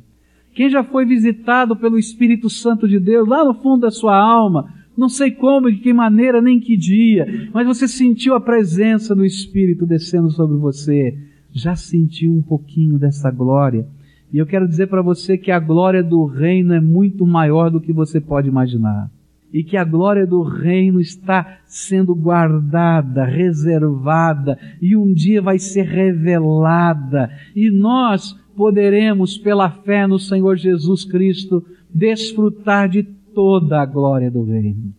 Quem 0.53 0.69
já 0.69 0.83
foi 0.83 1.03
visitado 1.03 1.75
pelo 1.75 1.97
Espírito 1.97 2.47
Santo 2.47 2.87
de 2.87 2.99
Deus 2.99 3.27
lá 3.27 3.43
no 3.43 3.55
fundo 3.55 3.81
da 3.81 3.89
sua 3.89 4.15
alma, 4.15 4.71
não 4.97 5.09
sei 5.09 5.31
como, 5.31 5.71
de 5.71 5.77
que 5.77 5.93
maneira, 5.93 6.41
nem 6.41 6.59
que 6.59 6.77
dia, 6.77 7.49
mas 7.53 7.67
você 7.67 7.87
sentiu 7.87 8.33
a 8.33 8.41
presença 8.41 9.13
do 9.13 9.25
Espírito 9.25 9.85
descendo 9.85 10.29
sobre 10.31 10.57
você. 10.57 11.17
Já 11.51 11.75
sentiu 11.75 12.31
um 12.31 12.41
pouquinho 12.41 12.97
dessa 12.97 13.31
glória. 13.31 13.87
E 14.31 14.37
eu 14.37 14.45
quero 14.45 14.67
dizer 14.67 14.87
para 14.87 15.01
você 15.01 15.37
que 15.37 15.51
a 15.51 15.59
glória 15.59 16.03
do 16.03 16.25
reino 16.25 16.73
é 16.73 16.81
muito 16.81 17.25
maior 17.25 17.69
do 17.69 17.79
que 17.79 17.93
você 17.93 18.19
pode 18.19 18.49
imaginar. 18.49 19.09
E 19.53 19.63
que 19.63 19.77
a 19.77 19.83
glória 19.85 20.27
do 20.27 20.41
reino 20.41 20.99
está 20.99 21.59
sendo 21.65 22.13
guardada, 22.13 23.23
reservada, 23.23 24.59
e 24.81 24.97
um 24.97 25.13
dia 25.13 25.41
vai 25.41 25.57
ser 25.57 25.83
revelada. 25.83 27.29
E 27.55 27.71
nós 27.71 28.33
poderemos, 28.55 29.37
pela 29.37 29.69
fé 29.69 30.05
no 30.07 30.19
Senhor 30.19 30.57
Jesus 30.57 31.05
Cristo, 31.05 31.63
desfrutar 31.93 32.89
de 32.89 33.03
toda 33.35 33.81
a 33.81 33.85
glória 33.85 34.31
do 34.31 34.43
reino, 34.43 34.93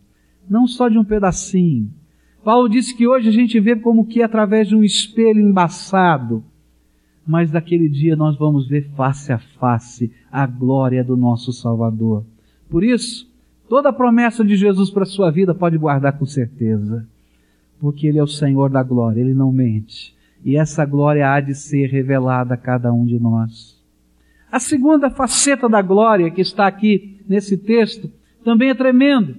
não 0.47 0.67
só 0.67 0.87
de 0.87 0.97
um 0.97 1.03
pedacinho. 1.03 1.91
Paulo 2.43 2.69
disse 2.69 2.95
que 2.95 3.05
hoje 3.05 3.27
a 3.27 3.31
gente 3.31 3.59
vê 3.59 3.75
como 3.75 4.05
que 4.05 4.21
através 4.21 4.69
de 4.69 4.75
um 4.75 4.83
espelho 4.83 5.41
embaçado, 5.41 6.43
mas 7.25 7.51
daquele 7.51 7.89
dia 7.89 8.15
nós 8.15 8.37
vamos 8.37 8.69
ver 8.69 8.89
face 8.95 9.33
a 9.33 9.37
face 9.37 10.13
a 10.31 10.45
glória 10.45 11.03
do 11.03 11.17
nosso 11.17 11.51
Salvador. 11.51 12.23
Por 12.69 12.83
isso, 12.83 13.29
toda 13.67 13.89
a 13.89 13.93
promessa 13.93 14.45
de 14.45 14.55
Jesus 14.55 14.89
para 14.89 15.03
a 15.03 15.07
sua 15.07 15.29
vida 15.29 15.53
pode 15.53 15.77
guardar 15.77 16.17
com 16.17 16.25
certeza, 16.25 17.05
porque 17.81 18.07
Ele 18.07 18.19
é 18.19 18.23
o 18.23 18.27
Senhor 18.27 18.69
da 18.69 18.81
glória, 18.81 19.19
Ele 19.19 19.33
não 19.33 19.51
mente. 19.51 20.15
E 20.45 20.55
essa 20.55 20.85
glória 20.85 21.29
há 21.29 21.41
de 21.41 21.53
ser 21.53 21.87
revelada 21.87 22.53
a 22.53 22.57
cada 22.57 22.93
um 22.93 23.05
de 23.05 23.19
nós. 23.19 23.77
A 24.49 24.59
segunda 24.59 25.09
faceta 25.09 25.67
da 25.67 25.81
glória 25.81 26.31
que 26.31 26.39
está 26.39 26.67
aqui 26.67 27.19
nesse 27.27 27.57
texto 27.57 28.09
também 28.43 28.69
é 28.69 28.73
tremendo. 28.73 29.35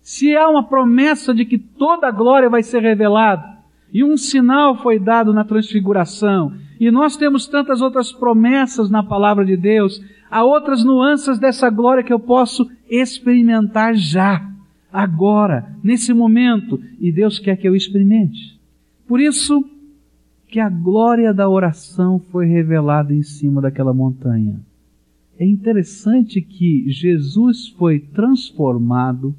Se 0.00 0.34
há 0.36 0.48
uma 0.48 0.62
promessa 0.64 1.34
de 1.34 1.44
que 1.44 1.58
toda 1.58 2.08
a 2.08 2.10
glória 2.10 2.48
vai 2.48 2.62
ser 2.62 2.80
revelada, 2.80 3.58
e 3.92 4.04
um 4.04 4.16
sinal 4.16 4.76
foi 4.76 4.98
dado 4.98 5.32
na 5.32 5.44
transfiguração, 5.44 6.52
e 6.78 6.90
nós 6.90 7.16
temos 7.16 7.46
tantas 7.46 7.80
outras 7.80 8.12
promessas 8.12 8.90
na 8.90 9.02
palavra 9.02 9.44
de 9.44 9.56
Deus, 9.56 10.00
há 10.30 10.44
outras 10.44 10.84
nuances 10.84 11.38
dessa 11.38 11.68
glória 11.70 12.02
que 12.02 12.12
eu 12.12 12.20
posso 12.20 12.70
experimentar 12.88 13.94
já, 13.94 14.46
agora, 14.92 15.74
nesse 15.82 16.14
momento, 16.14 16.80
e 17.00 17.12
Deus 17.12 17.38
quer 17.38 17.56
que 17.56 17.68
eu 17.68 17.74
experimente. 17.74 18.58
Por 19.06 19.20
isso 19.20 19.64
que 20.48 20.60
a 20.60 20.68
glória 20.68 21.34
da 21.34 21.48
oração 21.48 22.18
foi 22.30 22.46
revelada 22.46 23.12
em 23.12 23.22
cima 23.22 23.60
daquela 23.60 23.92
montanha 23.92 24.60
é 25.38 25.46
interessante 25.46 26.40
que 26.40 26.90
Jesus 26.90 27.68
foi 27.68 28.00
transformado, 28.00 29.36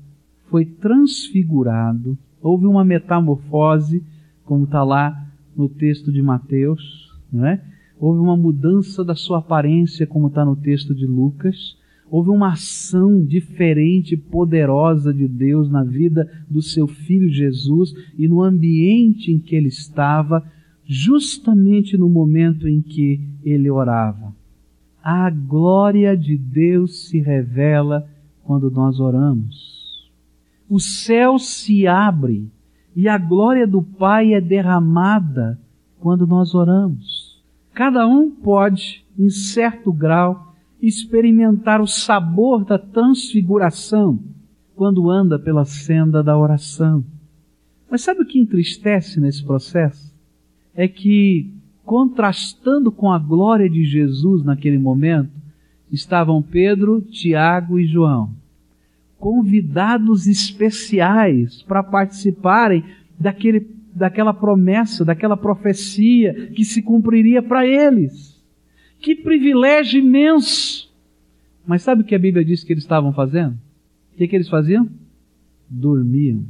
foi 0.50 0.64
transfigurado, 0.64 2.18
houve 2.42 2.66
uma 2.66 2.86
metamorfose, 2.86 4.02
como 4.46 4.64
está 4.64 4.82
lá 4.82 5.28
no 5.56 5.68
texto 5.68 6.10
de 6.10 6.22
Mateus, 6.22 7.12
não 7.32 7.46
é? 7.46 7.62
Houve 8.00 8.22
uma 8.22 8.38
mudança 8.38 9.04
da 9.04 9.14
sua 9.14 9.40
aparência, 9.40 10.08
como 10.08 10.28
está 10.28 10.46
no 10.46 10.56
texto 10.56 10.96
de 10.96 11.06
Lucas. 11.06 11.78
Houve 12.10 12.30
uma 12.30 12.54
ação 12.54 13.22
diferente, 13.22 14.16
poderosa 14.16 15.14
de 15.14 15.28
Deus 15.28 15.70
na 15.70 15.84
vida 15.84 16.32
do 16.50 16.62
seu 16.62 16.88
filho 16.88 17.30
Jesus 17.30 17.94
e 18.18 18.26
no 18.26 18.42
ambiente 18.42 19.34
em 19.34 19.38
que 19.38 19.54
ele 19.54 19.68
estava, 19.68 20.50
justamente 20.86 21.98
no 21.98 22.08
momento 22.08 22.70
em 22.70 22.82
que 22.82 23.20
ele 23.44 23.70
orava 23.70 24.39
a 25.04 25.30
glória 25.30 26.16
de 26.16 26.38
Deus 26.38 27.08
se 27.08 27.20
revela 27.20 28.08
quando 28.44 28.70
nós 28.70 29.00
oramos. 29.00 30.10
O 30.70 30.80
céu 30.80 31.40
se 31.40 31.88
abre 31.88 32.50
e 32.96 33.08
a 33.08 33.18
glória 33.18 33.66
do 33.66 33.82
Pai 33.82 34.34
é 34.34 34.42
derramada 34.42 35.60
quando 36.00 36.28
nós 36.28 36.54
oramos. 36.54 37.42
Cada 37.74 38.08
um 38.08 38.30
pode, 38.30 39.06
em 39.18 39.30
certo 39.30 39.92
grau, 39.92 40.54
experimentar 40.82 41.82
o 41.82 41.88
sabor 41.88 42.66
da 42.66 42.78
transfiguração 42.78 44.20
quando 44.76 45.10
anda 45.10 45.38
pela 45.38 45.66
senda 45.66 46.24
da 46.24 46.38
oração. 46.38 47.04
Mas 47.90 48.02
sabe 48.02 48.22
o 48.22 48.26
que 48.26 48.40
entristece 48.40 49.20
nesse 49.20 49.44
processo? 49.44 50.14
É 50.74 50.88
que 50.88 51.54
contrastando 51.90 52.92
com 52.92 53.12
a 53.12 53.18
glória 53.18 53.68
de 53.68 53.84
Jesus 53.84 54.44
naquele 54.44 54.78
momento, 54.78 55.32
estavam 55.92 56.40
Pedro, 56.40 57.02
Tiago 57.02 57.80
e 57.80 57.88
João, 57.88 58.30
convidados 59.18 60.28
especiais 60.28 61.64
para 61.64 61.82
participarem 61.82 62.84
daquele, 63.20 63.68
daquela 63.92 64.36
promessa, 64.36 65.04
daquela 65.04 65.36
profecia 65.36 66.52
que 66.52 66.64
se 66.64 66.84
cumpriria 66.84 67.42
para 67.42 67.66
eles. 67.66 68.40
Que 69.00 69.16
privilégio 69.16 70.00
imenso! 70.00 70.94
Mas 71.66 71.82
sabe 71.82 72.04
o 72.04 72.06
que 72.06 72.14
a 72.14 72.20
Bíblia 72.20 72.46
diz 72.46 72.64
que 72.64 72.72
eles 72.72 72.84
estavam 72.84 73.12
fazendo? 73.14 73.58
O 74.14 74.18
que, 74.18 74.28
que 74.28 74.36
eles 74.36 74.48
faziam? 74.48 74.88
Dormiam. 75.68 76.46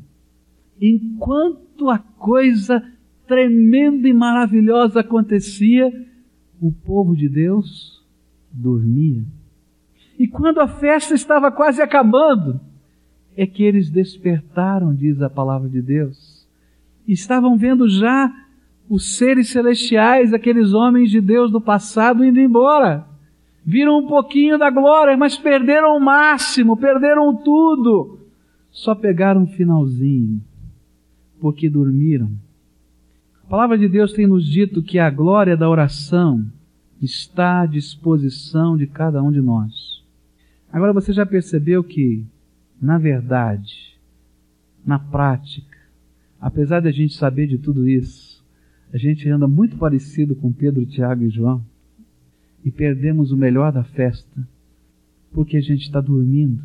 Enquanto 0.81 1.89
a 1.89 1.97
coisa 1.97 2.83
tremenda 3.29 4.07
e 4.07 4.13
maravilhosa 4.13 5.01
acontecia, 5.01 5.87
o 6.59 6.71
povo 6.71 7.15
de 7.15 7.29
Deus 7.29 8.03
dormia. 8.51 9.23
E 10.17 10.27
quando 10.27 10.59
a 10.59 10.67
festa 10.67 11.13
estava 11.13 11.51
quase 11.51 11.79
acabando, 11.79 12.59
é 13.37 13.45
que 13.45 13.63
eles 13.63 13.91
despertaram, 13.91 14.93
diz 14.93 15.21
a 15.21 15.29
palavra 15.29 15.69
de 15.69 15.81
Deus. 15.81 16.45
estavam 17.07 17.55
vendo 17.55 17.87
já 17.87 18.33
os 18.89 19.15
seres 19.15 19.49
celestiais, 19.49 20.33
aqueles 20.33 20.73
homens 20.73 21.11
de 21.11 21.21
Deus 21.21 21.51
do 21.51 21.61
passado 21.61 22.25
indo 22.25 22.39
embora. 22.39 23.07
Viram 23.63 23.99
um 23.99 24.07
pouquinho 24.07 24.57
da 24.57 24.71
glória, 24.71 25.15
mas 25.15 25.37
perderam 25.37 25.95
o 25.95 25.99
máximo, 25.99 26.75
perderam 26.75 27.35
tudo. 27.35 28.19
Só 28.71 28.95
pegaram 28.95 29.43
um 29.43 29.47
finalzinho, 29.47 30.41
porque 31.39 31.69
dormiram 31.69 32.31
a 33.49 33.57
palavra 33.57 33.79
de 33.79 33.87
Deus 33.87 34.13
tem 34.13 34.27
nos 34.27 34.45
dito 34.45 34.83
que 34.83 34.99
a 34.99 35.09
glória 35.09 35.57
da 35.57 35.67
oração 35.67 36.45
está 37.01 37.61
à 37.61 37.65
disposição 37.65 38.77
de 38.77 38.85
cada 38.85 39.23
um 39.23 39.31
de 39.31 39.41
nós. 39.41 40.03
Agora 40.71 40.93
você 40.93 41.11
já 41.11 41.25
percebeu 41.25 41.83
que, 41.83 42.23
na 42.79 42.99
verdade, 42.99 43.97
na 44.85 44.99
prática, 44.99 45.79
apesar 46.39 46.81
de 46.81 46.89
a 46.89 46.91
gente 46.91 47.15
saber 47.15 47.47
de 47.47 47.57
tudo 47.57 47.89
isso, 47.89 48.45
a 48.93 48.99
gente 48.99 49.27
anda 49.27 49.47
muito 49.47 49.77
parecido 49.77 50.35
com 50.35 50.53
Pedro, 50.53 50.85
Tiago 50.85 51.23
e 51.23 51.31
João 51.31 51.65
e 52.63 52.69
perdemos 52.69 53.31
o 53.31 53.37
melhor 53.37 53.71
da 53.71 53.83
festa 53.83 54.47
porque 55.33 55.57
a 55.57 55.61
gente 55.61 55.81
está 55.81 55.99
dormindo. 55.99 56.61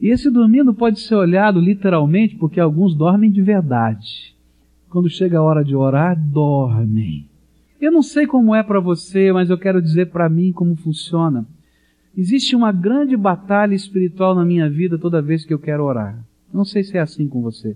E 0.00 0.10
esse 0.10 0.30
dormindo 0.30 0.72
pode 0.72 1.00
ser 1.00 1.16
olhado 1.16 1.58
literalmente 1.58 2.36
porque 2.36 2.60
alguns 2.60 2.94
dormem 2.94 3.32
de 3.32 3.42
verdade 3.42 4.32
quando 4.92 5.08
chega 5.08 5.38
a 5.38 5.42
hora 5.42 5.64
de 5.64 5.74
orar, 5.74 6.14
dormem. 6.22 7.26
Eu 7.80 7.90
não 7.90 8.02
sei 8.02 8.26
como 8.26 8.54
é 8.54 8.62
para 8.62 8.78
você, 8.78 9.32
mas 9.32 9.48
eu 9.48 9.56
quero 9.56 9.80
dizer 9.80 10.10
para 10.10 10.28
mim 10.28 10.52
como 10.52 10.76
funciona. 10.76 11.46
Existe 12.14 12.54
uma 12.54 12.70
grande 12.70 13.16
batalha 13.16 13.74
espiritual 13.74 14.34
na 14.34 14.44
minha 14.44 14.68
vida 14.68 14.98
toda 14.98 15.22
vez 15.22 15.46
que 15.46 15.54
eu 15.54 15.58
quero 15.58 15.82
orar. 15.82 16.22
Não 16.52 16.62
sei 16.62 16.84
se 16.84 16.98
é 16.98 17.00
assim 17.00 17.26
com 17.26 17.40
você. 17.40 17.74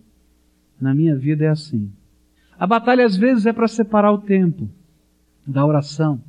Na 0.79 0.95
minha 0.95 1.17
vida 1.17 1.47
é 1.47 1.49
assim. 1.49 1.91
A 2.59 2.67
batalha 2.67 3.07
às 3.07 3.17
vezes 3.17 3.47
é 3.47 3.53
para 3.53 3.67
separar 3.67 4.13
o 4.13 4.19
tempo 4.19 4.69
da 5.47 5.65
oração. 5.65 6.21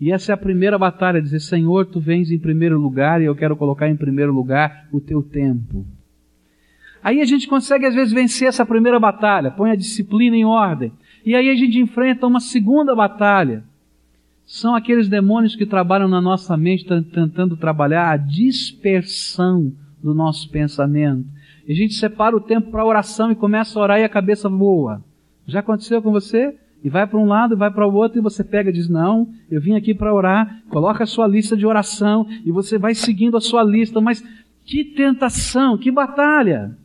E 0.00 0.10
essa 0.10 0.32
é 0.32 0.34
a 0.34 0.36
primeira 0.36 0.76
batalha, 0.76 1.22
dizer, 1.22 1.38
Senhor, 1.38 1.86
tu 1.86 2.00
vens 2.00 2.32
em 2.32 2.38
primeiro 2.38 2.80
lugar 2.80 3.22
e 3.22 3.26
eu 3.26 3.36
quero 3.36 3.56
colocar 3.56 3.88
em 3.88 3.96
primeiro 3.96 4.32
lugar 4.32 4.88
o 4.90 5.00
teu 5.00 5.22
tempo. 5.22 5.86
Aí 7.04 7.20
a 7.20 7.26
gente 7.26 7.46
consegue 7.46 7.84
às 7.84 7.94
vezes 7.94 8.14
vencer 8.14 8.48
essa 8.48 8.64
primeira 8.64 8.98
batalha, 8.98 9.50
põe 9.50 9.70
a 9.70 9.76
disciplina 9.76 10.34
em 10.34 10.46
ordem. 10.46 10.90
E 11.22 11.34
aí 11.34 11.50
a 11.50 11.54
gente 11.54 11.78
enfrenta 11.78 12.26
uma 12.26 12.40
segunda 12.40 12.96
batalha. 12.96 13.62
São 14.46 14.74
aqueles 14.74 15.06
demônios 15.06 15.54
que 15.54 15.66
trabalham 15.66 16.08
na 16.08 16.18
nossa 16.18 16.56
mente 16.56 16.86
tentando 16.86 17.58
trabalhar 17.58 18.10
a 18.10 18.16
dispersão 18.16 19.70
do 20.02 20.14
nosso 20.14 20.48
pensamento. 20.48 21.26
E 21.68 21.72
a 21.72 21.74
gente 21.74 21.92
separa 21.92 22.34
o 22.34 22.40
tempo 22.40 22.70
para 22.70 22.84
oração 22.84 23.30
e 23.30 23.34
começa 23.34 23.78
a 23.78 23.82
orar 23.82 24.00
e 24.00 24.04
a 24.04 24.08
cabeça 24.08 24.48
voa. 24.48 25.04
Já 25.46 25.60
aconteceu 25.60 26.00
com 26.00 26.10
você? 26.10 26.56
E 26.82 26.88
vai 26.88 27.06
para 27.06 27.18
um 27.18 27.26
lado, 27.26 27.56
vai 27.56 27.70
para 27.70 27.86
o 27.86 27.94
outro, 27.94 28.18
e 28.18 28.22
você 28.22 28.42
pega 28.42 28.68
e 28.68 28.72
diz: 28.72 28.88
Não, 28.88 29.28
eu 29.50 29.60
vim 29.60 29.74
aqui 29.74 29.94
para 29.94 30.12
orar. 30.12 30.62
Coloca 30.68 31.04
a 31.04 31.06
sua 31.06 31.26
lista 31.26 31.56
de 31.56 31.66
oração, 31.66 32.26
e 32.44 32.50
você 32.50 32.76
vai 32.76 32.94
seguindo 32.94 33.36
a 33.36 33.40
sua 33.40 33.62
lista. 33.62 34.00
Mas 34.02 34.22
que 34.64 34.84
tentação, 34.84 35.78
que 35.78 35.90
batalha! 35.90 36.76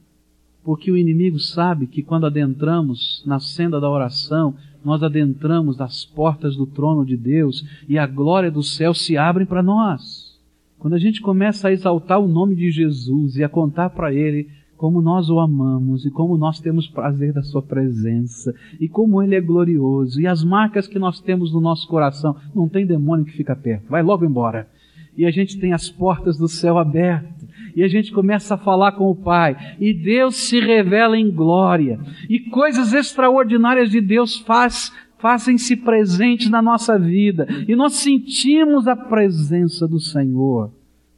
Porque 0.69 0.91
o 0.91 0.95
inimigo 0.95 1.39
sabe 1.39 1.87
que 1.87 2.03
quando 2.03 2.27
adentramos 2.27 3.23
na 3.25 3.39
senda 3.39 3.81
da 3.81 3.89
oração, 3.89 4.53
nós 4.85 5.01
adentramos 5.01 5.75
nas 5.77 6.05
portas 6.05 6.55
do 6.55 6.67
trono 6.67 7.03
de 7.03 7.17
Deus 7.17 7.65
e 7.87 7.97
a 7.97 8.05
glória 8.05 8.51
do 8.51 8.61
céu 8.61 8.93
se 8.93 9.17
abre 9.17 9.47
para 9.47 9.63
nós. 9.63 10.39
Quando 10.77 10.93
a 10.93 10.99
gente 10.99 11.21
começa 11.21 11.67
a 11.67 11.71
exaltar 11.71 12.19
o 12.19 12.27
nome 12.27 12.55
de 12.55 12.69
Jesus 12.69 13.35
e 13.35 13.43
a 13.43 13.49
contar 13.49 13.89
para 13.89 14.13
Ele 14.13 14.47
como 14.77 15.01
nós 15.01 15.27
o 15.31 15.39
amamos 15.39 16.05
e 16.05 16.11
como 16.11 16.37
nós 16.37 16.59
temos 16.59 16.87
prazer 16.87 17.33
da 17.33 17.41
Sua 17.41 17.63
presença 17.63 18.53
e 18.79 18.87
como 18.87 19.23
Ele 19.23 19.33
é 19.33 19.41
glorioso 19.41 20.21
e 20.21 20.27
as 20.27 20.43
marcas 20.43 20.87
que 20.87 20.99
nós 20.99 21.19
temos 21.19 21.51
no 21.51 21.59
nosso 21.59 21.87
coração, 21.87 22.35
não 22.53 22.69
tem 22.69 22.85
demônio 22.85 23.25
que 23.25 23.35
fica 23.35 23.55
perto, 23.55 23.89
vai 23.89 24.03
logo 24.03 24.23
embora. 24.23 24.69
E 25.17 25.25
a 25.25 25.31
gente 25.31 25.59
tem 25.59 25.73
as 25.73 25.89
portas 25.89 26.37
do 26.37 26.47
céu 26.47 26.77
abertas. 26.77 27.47
E 27.75 27.83
a 27.83 27.87
gente 27.87 28.11
começa 28.11 28.55
a 28.55 28.57
falar 28.57 28.93
com 28.93 29.09
o 29.09 29.15
Pai. 29.15 29.75
E 29.79 29.93
Deus 29.93 30.35
se 30.35 30.59
revela 30.59 31.17
em 31.17 31.29
glória. 31.29 31.99
E 32.29 32.39
coisas 32.39 32.93
extraordinárias 32.93 33.89
de 33.89 34.01
Deus 34.01 34.37
faz 34.37 34.91
fazem-se 35.19 35.75
presentes 35.75 36.49
na 36.49 36.61
nossa 36.61 36.97
vida. 36.97 37.45
E 37.67 37.75
nós 37.75 37.95
sentimos 37.95 38.87
a 38.87 38.95
presença 38.95 39.87
do 39.87 39.99
Senhor. 39.99 40.71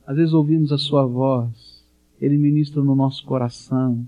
Às 0.05 0.17
vezes 0.17 0.33
ouvimos 0.33 0.71
a 0.71 0.77
Sua 0.77 1.05
voz. 1.05 1.85
Ele 2.19 2.37
ministra 2.37 2.83
no 2.83 2.95
nosso 2.95 3.23
coração. 3.25 4.03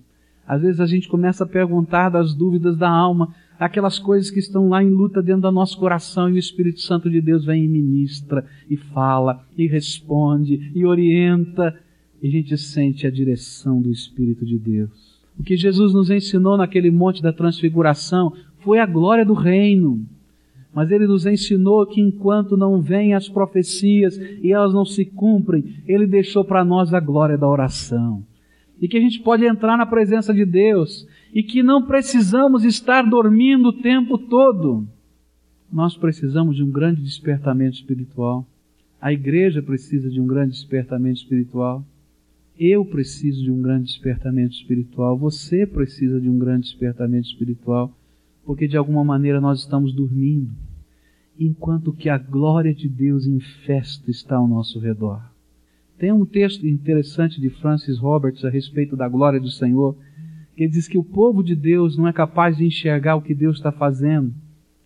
Às 0.47 0.61
vezes 0.61 0.81
a 0.81 0.85
gente 0.85 1.07
começa 1.07 1.43
a 1.43 1.47
perguntar 1.47 2.09
das 2.09 2.33
dúvidas 2.33 2.77
da 2.77 2.89
alma, 2.89 3.33
aquelas 3.65 3.99
coisas 3.99 4.29
que 4.29 4.39
estão 4.39 4.69
lá 4.69 4.83
em 4.83 4.89
luta 4.89 5.21
dentro 5.21 5.43
do 5.43 5.51
nosso 5.51 5.77
coração 5.77 6.29
e 6.29 6.33
o 6.33 6.37
Espírito 6.37 6.81
Santo 6.81 7.09
de 7.09 7.21
Deus 7.21 7.45
vem 7.45 7.65
e 7.65 7.67
ministra, 7.67 8.45
e 8.69 8.75
fala, 8.75 9.45
e 9.57 9.67
responde, 9.67 10.71
e 10.75 10.85
orienta, 10.85 11.77
e 12.21 12.27
a 12.27 12.31
gente 12.31 12.57
sente 12.57 13.05
a 13.05 13.11
direção 13.11 13.81
do 13.81 13.91
Espírito 13.91 14.45
de 14.45 14.57
Deus. 14.57 15.21
O 15.37 15.43
que 15.43 15.57
Jesus 15.57 15.93
nos 15.93 16.09
ensinou 16.09 16.57
naquele 16.57 16.91
monte 16.91 17.21
da 17.21 17.33
transfiguração 17.33 18.33
foi 18.59 18.79
a 18.79 18.85
glória 18.85 19.25
do 19.25 19.33
reino. 19.33 20.05
Mas 20.73 20.89
ele 20.91 21.05
nos 21.05 21.25
ensinou 21.25 21.85
que 21.85 22.01
enquanto 22.01 22.57
não 22.57 22.81
vêm 22.81 23.13
as 23.13 23.29
profecias 23.29 24.17
e 24.41 24.51
elas 24.51 24.73
não 24.73 24.85
se 24.85 25.05
cumprem, 25.05 25.63
ele 25.87 26.07
deixou 26.07 26.43
para 26.43 26.65
nós 26.65 26.93
a 26.93 26.99
glória 26.99 27.37
da 27.37 27.47
oração. 27.47 28.23
E 28.81 28.87
que 28.87 28.97
a 28.97 28.99
gente 28.99 29.19
pode 29.19 29.45
entrar 29.45 29.77
na 29.77 29.85
presença 29.85 30.33
de 30.33 30.45
Deus 30.45 31.07
e 31.33 31.41
que 31.41 31.63
não 31.63 31.83
precisamos 31.83 32.63
estar 32.63 33.03
dormindo 33.03 33.69
o 33.69 33.81
tempo 33.81 34.17
todo. 34.17 34.87
Nós 35.71 35.97
precisamos 35.97 36.55
de 36.55 36.63
um 36.63 36.71
grande 36.71 37.01
despertamento 37.01 37.75
espiritual. 37.75 38.45
A 39.01 39.11
igreja 39.11 39.61
precisa 39.61 40.09
de 40.09 40.19
um 40.19 40.27
grande 40.27 40.51
despertamento 40.51 41.19
espiritual. 41.19 41.83
Eu 42.59 42.85
preciso 42.85 43.43
de 43.43 43.51
um 43.51 43.61
grande 43.61 43.85
despertamento 43.85 44.53
espiritual. 44.53 45.17
Você 45.17 45.65
precisa 45.65 46.19
de 46.19 46.29
um 46.29 46.37
grande 46.37 46.67
despertamento 46.67 47.27
espiritual 47.27 47.93
porque 48.45 48.67
de 48.67 48.77
alguma 48.77 49.03
maneira 49.03 49.39
nós 49.39 49.59
estamos 49.59 49.93
dormindo, 49.93 50.51
enquanto 51.39 51.93
que 51.93 52.09
a 52.09 52.17
glória 52.17 52.73
de 52.73 52.87
Deus 52.87 53.25
em 53.25 53.39
festa 53.39 54.11
está 54.11 54.35
ao 54.35 54.47
nosso 54.47 54.79
redor. 54.79 55.32
Tem 55.97 56.11
um 56.11 56.25
texto 56.25 56.67
interessante 56.67 57.39
de 57.39 57.49
Francis 57.49 57.97
Roberts 57.97 58.43
a 58.43 58.49
respeito 58.49 58.95
da 58.95 59.07
glória 59.07 59.39
do 59.39 59.49
Senhor, 59.49 59.95
que 60.55 60.67
diz 60.67 60.87
que 60.87 60.97
o 60.97 61.03
povo 61.03 61.43
de 61.43 61.55
Deus 61.55 61.97
não 61.97 62.07
é 62.07 62.13
capaz 62.13 62.57
de 62.57 62.65
enxergar 62.65 63.15
o 63.15 63.21
que 63.21 63.33
Deus 63.33 63.57
está 63.57 63.71
fazendo 63.71 64.33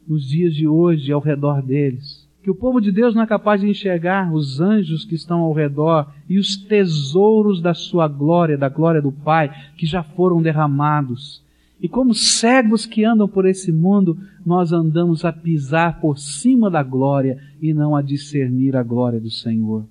nos 0.07 0.27
dias 0.27 0.53
de 0.53 0.67
hoje 0.67 1.11
ao 1.11 1.19
redor 1.19 1.61
deles. 1.61 2.27
Que 2.43 2.51
o 2.51 2.55
povo 2.55 2.79
de 2.79 2.91
Deus 2.91 3.13
não 3.13 3.23
é 3.23 3.27
capaz 3.27 3.59
de 3.59 3.67
enxergar 3.67 4.33
os 4.33 4.61
anjos 4.61 5.03
que 5.03 5.15
estão 5.15 5.39
ao 5.39 5.53
redor 5.53 6.13
e 6.29 6.37
os 6.37 6.55
tesouros 6.55 7.61
da 7.61 7.73
sua 7.73 8.07
glória, 8.07 8.57
da 8.57 8.69
glória 8.69 9.01
do 9.01 9.11
Pai, 9.11 9.51
que 9.75 9.85
já 9.85 10.01
foram 10.01 10.41
derramados 10.41 11.45
e 11.79 11.87
como 11.87 12.13
cegos 12.13 12.85
que 12.85 13.03
andam 13.03 13.27
por 13.27 13.45
esse 13.45 13.71
mundo, 13.71 14.17
nós 14.45 14.73
andamos 14.73 15.23
a 15.23 15.31
pisar 15.31 15.99
por 15.99 16.17
cima 16.17 16.69
da 16.69 16.81
glória 16.81 17.37
e 17.61 17.73
não 17.73 17.95
a 17.95 18.01
discernir 18.01 18.75
a 18.75 18.81
glória 18.81 19.19
do 19.19 19.29
Senhor. 19.29 19.85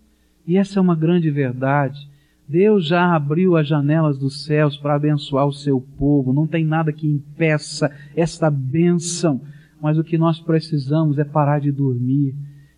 E 0.46 0.56
essa 0.56 0.78
é 0.78 0.82
uma 0.82 0.94
grande 0.94 1.30
verdade. 1.30 2.08
Deus 2.48 2.86
já 2.86 3.14
abriu 3.14 3.56
as 3.56 3.66
janelas 3.66 4.18
dos 4.18 4.44
céus 4.44 4.76
para 4.76 4.94
abençoar 4.94 5.46
o 5.46 5.52
seu 5.52 5.80
povo. 5.80 6.32
Não 6.32 6.46
tem 6.46 6.64
nada 6.64 6.92
que 6.92 7.06
impeça 7.06 7.90
esta 8.14 8.48
bênção. 8.48 9.40
Mas 9.80 9.98
o 9.98 10.04
que 10.04 10.16
nós 10.16 10.38
precisamos 10.38 11.18
é 11.18 11.24
parar 11.24 11.60
de 11.60 11.72
dormir 11.72 12.34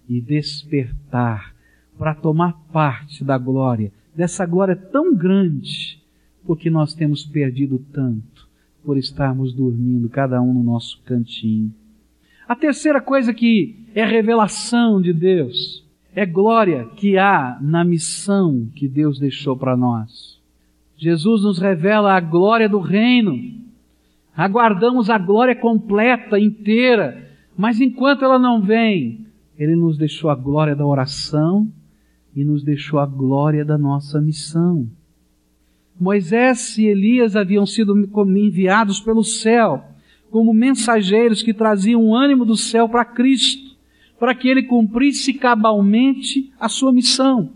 e 0.08 0.20
despertar 0.20 1.54
para 1.98 2.14
tomar 2.14 2.52
parte 2.72 3.22
da 3.22 3.36
glória, 3.36 3.92
dessa 4.14 4.46
glória 4.46 4.74
tão 4.74 5.14
grande, 5.14 6.00
porque 6.46 6.70
nós 6.70 6.94
temos 6.94 7.24
perdido 7.24 7.84
tanto 7.92 8.48
por 8.84 8.96
estarmos 8.96 9.52
dormindo, 9.52 10.08
cada 10.08 10.40
um 10.40 10.54
no 10.54 10.62
nosso 10.62 11.02
cantinho. 11.04 11.74
A 12.48 12.54
terceira 12.56 13.00
coisa 13.00 13.34
que 13.34 13.76
é 13.94 14.04
revelação 14.04 15.02
de 15.02 15.12
Deus 15.12 15.86
é 16.18 16.26
glória 16.26 16.84
que 16.96 17.16
há 17.16 17.56
na 17.60 17.84
missão 17.84 18.68
que 18.74 18.88
Deus 18.88 19.20
deixou 19.20 19.56
para 19.56 19.76
nós. 19.76 20.36
Jesus 20.96 21.44
nos 21.44 21.60
revela 21.60 22.12
a 22.12 22.18
glória 22.18 22.68
do 22.68 22.80
reino. 22.80 23.38
Aguardamos 24.36 25.08
a 25.10 25.16
glória 25.16 25.54
completa, 25.54 26.36
inteira, 26.36 27.24
mas 27.56 27.80
enquanto 27.80 28.24
ela 28.24 28.36
não 28.36 28.60
vem, 28.60 29.26
Ele 29.56 29.76
nos 29.76 29.96
deixou 29.96 30.28
a 30.28 30.34
glória 30.34 30.74
da 30.74 30.84
oração 30.84 31.70
e 32.34 32.42
nos 32.42 32.64
deixou 32.64 32.98
a 32.98 33.06
glória 33.06 33.64
da 33.64 33.78
nossa 33.78 34.20
missão. 34.20 34.88
Moisés 36.00 36.76
e 36.78 36.86
Elias 36.86 37.36
haviam 37.36 37.64
sido 37.64 37.96
enviados 38.36 38.98
pelo 38.98 39.22
céu 39.22 39.84
como 40.32 40.52
mensageiros 40.52 41.44
que 41.44 41.54
traziam 41.54 42.04
o 42.04 42.12
ânimo 42.12 42.44
do 42.44 42.56
céu 42.56 42.88
para 42.88 43.04
Cristo, 43.04 43.67
para 44.18 44.34
que 44.34 44.48
ele 44.48 44.62
cumprisse 44.62 45.34
cabalmente 45.34 46.52
a 46.58 46.68
sua 46.68 46.92
missão. 46.92 47.52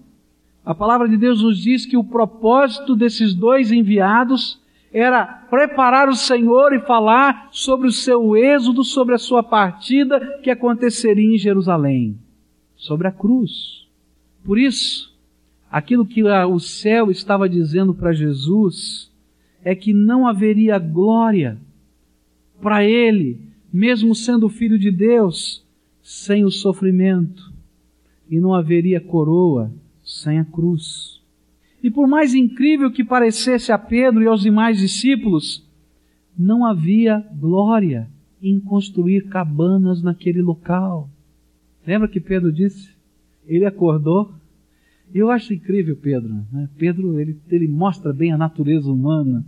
A 0.65 0.75
palavra 0.75 1.09
de 1.09 1.17
Deus 1.17 1.43
nos 1.43 1.59
diz 1.59 1.85
que 1.85 1.97
o 1.97 2.05
propósito 2.05 2.95
desses 2.95 3.35
dois 3.35 3.73
enviados 3.73 4.61
era 4.93 5.25
preparar 5.25 6.09
o 6.09 6.15
Senhor 6.15 6.73
e 6.73 6.81
falar 6.81 7.49
sobre 7.51 7.89
o 7.89 7.93
seu 7.93 8.37
êxodo, 8.37 8.85
sobre 8.85 9.15
a 9.15 9.19
sua 9.19 9.43
partida 9.43 10.39
que 10.43 10.51
aconteceria 10.51 11.35
em 11.35 11.39
Jerusalém, 11.39 12.17
sobre 12.77 13.09
a 13.09 13.13
cruz. 13.13 13.89
Por 14.45 14.59
isso, 14.59 15.13
Aquilo 15.73 16.05
que 16.05 16.23
o 16.23 16.59
céu 16.59 17.11
estava 17.11 17.49
dizendo 17.49 17.95
para 17.95 18.13
Jesus 18.13 19.11
é 19.65 19.75
que 19.75 19.95
não 19.95 20.29
haveria 20.29 20.79
glória 20.79 21.57
para 22.61 22.85
ele, 22.85 23.41
mesmo 23.73 24.15
sendo 24.15 24.51
filho 24.51 24.79
de 24.79 24.91
Deus, 24.91 25.65
sem 26.03 26.45
o 26.45 26.51
sofrimento, 26.51 27.53
e 28.29 28.41
não 28.41 28.55
haveria 28.55 29.01
coroa 29.01 29.73
sem 30.03 30.39
a 30.39 30.45
cruz. 30.45 31.21
E 31.83 31.91
por 31.91 32.07
mais 32.07 32.35
incrível 32.35 32.91
que 32.91 33.05
parecesse 33.05 33.73
a 33.73 33.79
Pedro 33.79 34.23
e 34.23 34.27
aos 34.27 34.43
demais 34.43 34.79
discípulos, 34.79 35.65
não 36.37 36.65
havia 36.65 37.19
glória 37.39 38.09
em 38.43 38.59
construir 38.59 39.29
cabanas 39.29 40.03
naquele 40.03 40.43
local. 40.43 41.09
Lembra 41.87 42.09
que 42.09 42.21
Pedro 42.21 42.53
disse? 42.53 42.91
Ele 43.47 43.65
acordou 43.65 44.33
eu 45.15 45.31
acho 45.31 45.53
incrível 45.53 45.97
Pedro. 45.97 46.33
Né? 46.51 46.69
Pedro 46.79 47.21
ele, 47.21 47.39
ele 47.51 47.69
mostra 47.69 48.13
bem 48.13 48.33
a 48.33 48.39
natureza 48.39 48.91
humana. 48.91 49.45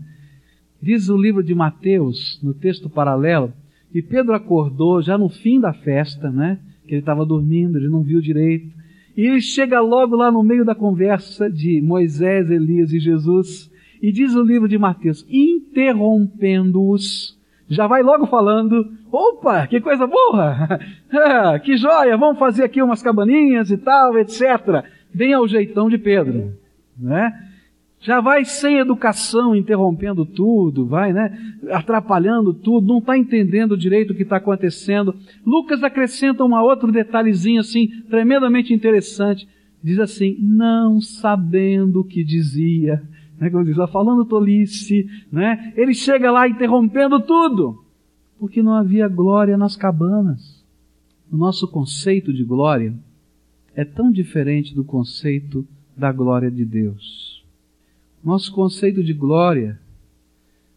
Diz 0.81 1.09
o 1.09 1.17
livro 1.17 1.43
de 1.43 1.55
Mateus, 1.55 2.39
no 2.43 2.53
texto 2.53 2.91
paralelo, 2.91 3.53
que 3.95 4.03
Pedro 4.03 4.35
acordou 4.35 5.01
já 5.01 5.17
no 5.17 5.29
fim 5.29 5.61
da 5.61 5.73
festa, 5.73 6.29
né? 6.29 6.59
que 6.85 6.95
ele 6.95 7.01
estava 7.01 7.25
dormindo, 7.25 7.79
ele 7.79 7.89
não 7.89 8.03
viu 8.03 8.21
direito. 8.21 8.67
E 9.17 9.21
ele 9.21 9.41
chega 9.41 9.81
logo 9.81 10.17
lá 10.17 10.33
no 10.33 10.43
meio 10.43 10.65
da 10.65 10.75
conversa 10.75 11.49
de 11.49 11.81
Moisés, 11.81 12.51
Elias 12.51 12.93
e 12.93 12.99
Jesus, 12.99 13.71
e 14.03 14.11
diz 14.11 14.35
o 14.35 14.43
livro 14.43 14.67
de 14.67 14.77
Mateus: 14.77 15.25
interrompendo-os, 15.31 17.39
já 17.69 17.87
vai 17.87 18.03
logo 18.03 18.27
falando: 18.27 18.85
opa, 19.13 19.65
que 19.69 19.81
coisa 19.81 20.09
boa! 20.09 20.81
Que 21.63 21.77
joia, 21.77 22.17
vamos 22.17 22.41
fazer 22.41 22.65
aqui 22.65 22.83
umas 22.83 23.01
cabaninhas 23.01 23.71
e 23.71 23.77
tal, 23.77 24.19
etc. 24.19 24.85
Bem 25.15 25.33
ao 25.33 25.47
jeitão 25.47 25.89
de 25.89 25.99
Pedro, 25.99 26.53
né? 26.99 27.33
Já 28.05 28.21
vai 28.21 28.45
sem 28.45 28.79
educação, 28.79 29.57
interrompendo 29.57 30.27
tudo, 30.27 30.87
vai, 30.87 31.13
né? 31.13 31.37
Atrapalhando 31.71 32.53
tudo, 32.53 32.87
não 32.87 32.99
está 32.99 33.17
entendendo 33.17 33.77
direito 33.77 34.13
o 34.13 34.15
que 34.15 34.23
está 34.23 34.37
acontecendo. 34.37 35.15
Lucas 35.45 35.83
acrescenta 35.83 36.45
um 36.45 36.55
outro 36.55 36.93
detalhezinho 36.93 37.61
assim, 37.61 37.89
tremendamente 38.11 38.75
interessante. 38.75 39.49
Diz 39.83 39.99
assim, 39.99 40.37
não 40.39 41.01
sabendo 41.01 42.01
o 42.01 42.05
que 42.05 42.23
dizia 42.23 43.03
né, 43.39 43.51
como 43.51 43.65
diz, 43.65 43.77
falando 43.91 44.25
tolice, 44.25 45.09
né? 45.31 45.73
Ele 45.77 45.95
chega 45.95 46.31
lá 46.31 46.49
interrompendo 46.49 47.21
tudo, 47.21 47.85
porque 48.39 48.63
não 48.63 48.75
havia 48.75 49.09
glória 49.09 49.57
nas 49.57 49.77
cabanas. 49.77 50.65
O 51.31 51.37
nosso 51.37 51.67
conceito 51.69 52.33
de 52.33 52.45
glória 52.45 52.95
é 53.75 53.85
tão 53.85 54.11
diferente 54.11 54.75
do 54.75 54.85
conceito 54.85 55.67
da 55.97 56.13
glória 56.13 56.51
de 56.51 56.65
Deus. 56.65 57.24
Nosso 58.25 58.51
conceito 58.55 59.05
de 59.05 59.13
glória 59.13 59.79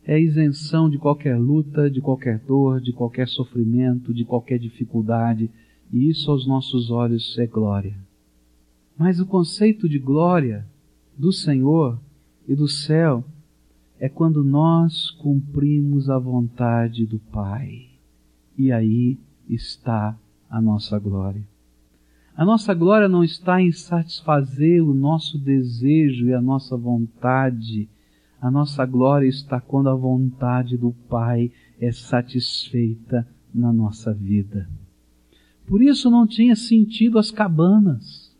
é 0.03 0.19
isenção 0.19 0.89
de 0.89 0.97
qualquer 0.97 1.39
luta, 1.39 1.89
de 1.89 2.01
qualquer 2.01 2.39
dor, 2.39 2.81
de 2.81 2.91
qualquer 2.91 3.25
sofrimento, 3.29 4.13
de 4.13 4.25
qualquer 4.25 4.59
dificuldade, 4.59 5.49
e 5.89 6.09
isso 6.09 6.29
aos 6.29 6.45
nossos 6.45 6.91
olhos 6.91 7.37
é 7.39 7.47
glória. 7.47 7.95
Mas 8.97 9.21
o 9.21 9.25
conceito 9.25 9.87
de 9.87 9.97
glória 9.97 10.67
do 11.17 11.31
Senhor 11.31 11.97
e 12.45 12.53
do 12.53 12.67
céu 12.67 13.23
é 13.97 14.09
quando 14.09 14.43
nós 14.43 15.11
cumprimos 15.11 16.09
a 16.09 16.19
vontade 16.19 17.05
do 17.05 17.17
Pai. 17.17 17.85
E 18.57 18.73
aí 18.73 19.17
está 19.47 20.19
a 20.49 20.61
nossa 20.61 20.99
glória. 20.99 21.47
A 22.37 22.45
nossa 22.45 22.71
glória 22.75 23.09
não 23.09 23.23
está 23.23 23.59
em 23.59 23.71
satisfazer 23.71 24.83
o 24.83 24.93
nosso 24.93 25.39
desejo 25.39 26.27
e 26.27 26.33
a 26.35 26.39
nossa 26.39 26.77
vontade. 26.77 27.89
A 28.39 28.51
nossa 28.51 28.85
glória 28.85 29.27
está 29.27 29.59
quando 29.59 29.89
a 29.89 29.95
vontade 29.95 30.77
do 30.77 30.93
Pai 31.09 31.51
é 31.81 31.91
satisfeita 31.91 33.27
na 33.51 33.73
nossa 33.73 34.13
vida. 34.13 34.69
Por 35.65 35.81
isso 35.81 36.11
não 36.11 36.27
tinha 36.27 36.55
sentido 36.55 37.17
as 37.17 37.31
cabanas, 37.31 38.31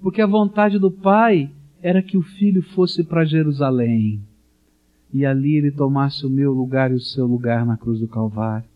porque 0.00 0.20
a 0.20 0.26
vontade 0.26 0.80
do 0.80 0.90
Pai 0.90 1.48
era 1.80 2.02
que 2.02 2.16
o 2.16 2.22
filho 2.22 2.60
fosse 2.60 3.04
para 3.04 3.24
Jerusalém 3.24 4.20
e 5.14 5.24
ali 5.24 5.54
ele 5.54 5.70
tomasse 5.70 6.26
o 6.26 6.30
meu 6.30 6.52
lugar 6.52 6.90
e 6.90 6.94
o 6.94 7.00
seu 7.00 7.26
lugar 7.26 7.64
na 7.64 7.76
cruz 7.76 8.00
do 8.00 8.08
Calvário. 8.08 8.68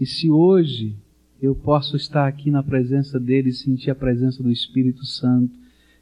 E 0.00 0.06
se 0.06 0.30
hoje 0.30 0.96
eu 1.40 1.54
posso 1.54 1.96
estar 1.96 2.26
aqui 2.26 2.50
na 2.50 2.62
presença 2.62 3.20
dele 3.20 3.50
e 3.50 3.54
sentir 3.54 3.90
a 3.90 3.94
presença 3.94 4.42
do 4.42 4.50
Espírito 4.50 5.04
Santo, 5.04 5.54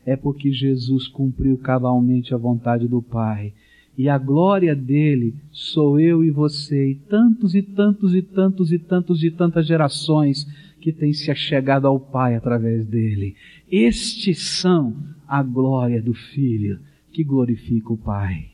é 0.06 0.16
porque 0.16 0.52
Jesus 0.52 1.08
cumpriu 1.08 1.56
cabalmente 1.58 2.34
a 2.34 2.36
vontade 2.36 2.86
do 2.86 3.02
Pai. 3.02 3.52
E 3.96 4.08
a 4.08 4.18
glória 4.18 4.74
dele 4.74 5.34
sou 5.50 6.00
eu 6.00 6.24
e 6.24 6.30
você, 6.30 6.90
e 6.90 6.94
tantos 6.94 7.54
e 7.54 7.62
tantos 7.62 8.14
e 8.14 8.22
tantos 8.22 8.72
e 8.72 8.78
tantos 8.78 9.22
e 9.22 9.30
tantas 9.30 9.66
gerações 9.66 10.44
que 10.80 10.92
têm 10.92 11.12
se 11.12 11.30
achegado 11.30 11.86
ao 11.86 11.98
Pai 11.98 12.34
através 12.34 12.84
dele. 12.86 13.36
Estes 13.70 14.42
são 14.60 14.94
a 15.26 15.42
glória 15.42 16.02
do 16.02 16.12
Filho 16.12 16.78
que 17.12 17.24
glorifica 17.24 17.92
o 17.92 17.96
Pai. 17.96 18.48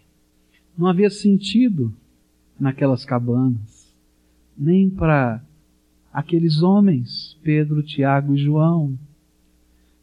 Não 0.76 0.86
havia 0.86 1.10
sentido 1.10 1.92
naquelas 2.58 3.04
cabanas, 3.04 3.94
nem 4.56 4.88
para 4.88 5.42
aqueles 6.12 6.62
homens, 6.62 7.36
Pedro, 7.42 7.82
Tiago 7.82 8.34
e 8.34 8.38
João, 8.38 8.98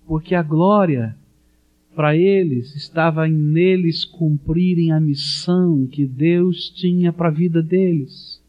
porque 0.06 0.34
a 0.36 0.42
glória 0.42 1.16
para 1.96 2.16
eles 2.16 2.76
estava 2.76 3.28
em 3.28 3.34
neles 3.34 4.06
cumprirem 4.06 4.92
a 4.92 5.00
missão 5.00 5.88
que 5.88 6.06
Deus 6.06 6.70
tinha 6.70 7.12
para 7.12 7.30
a 7.30 7.32
vida 7.32 7.62
deles. 7.62 8.42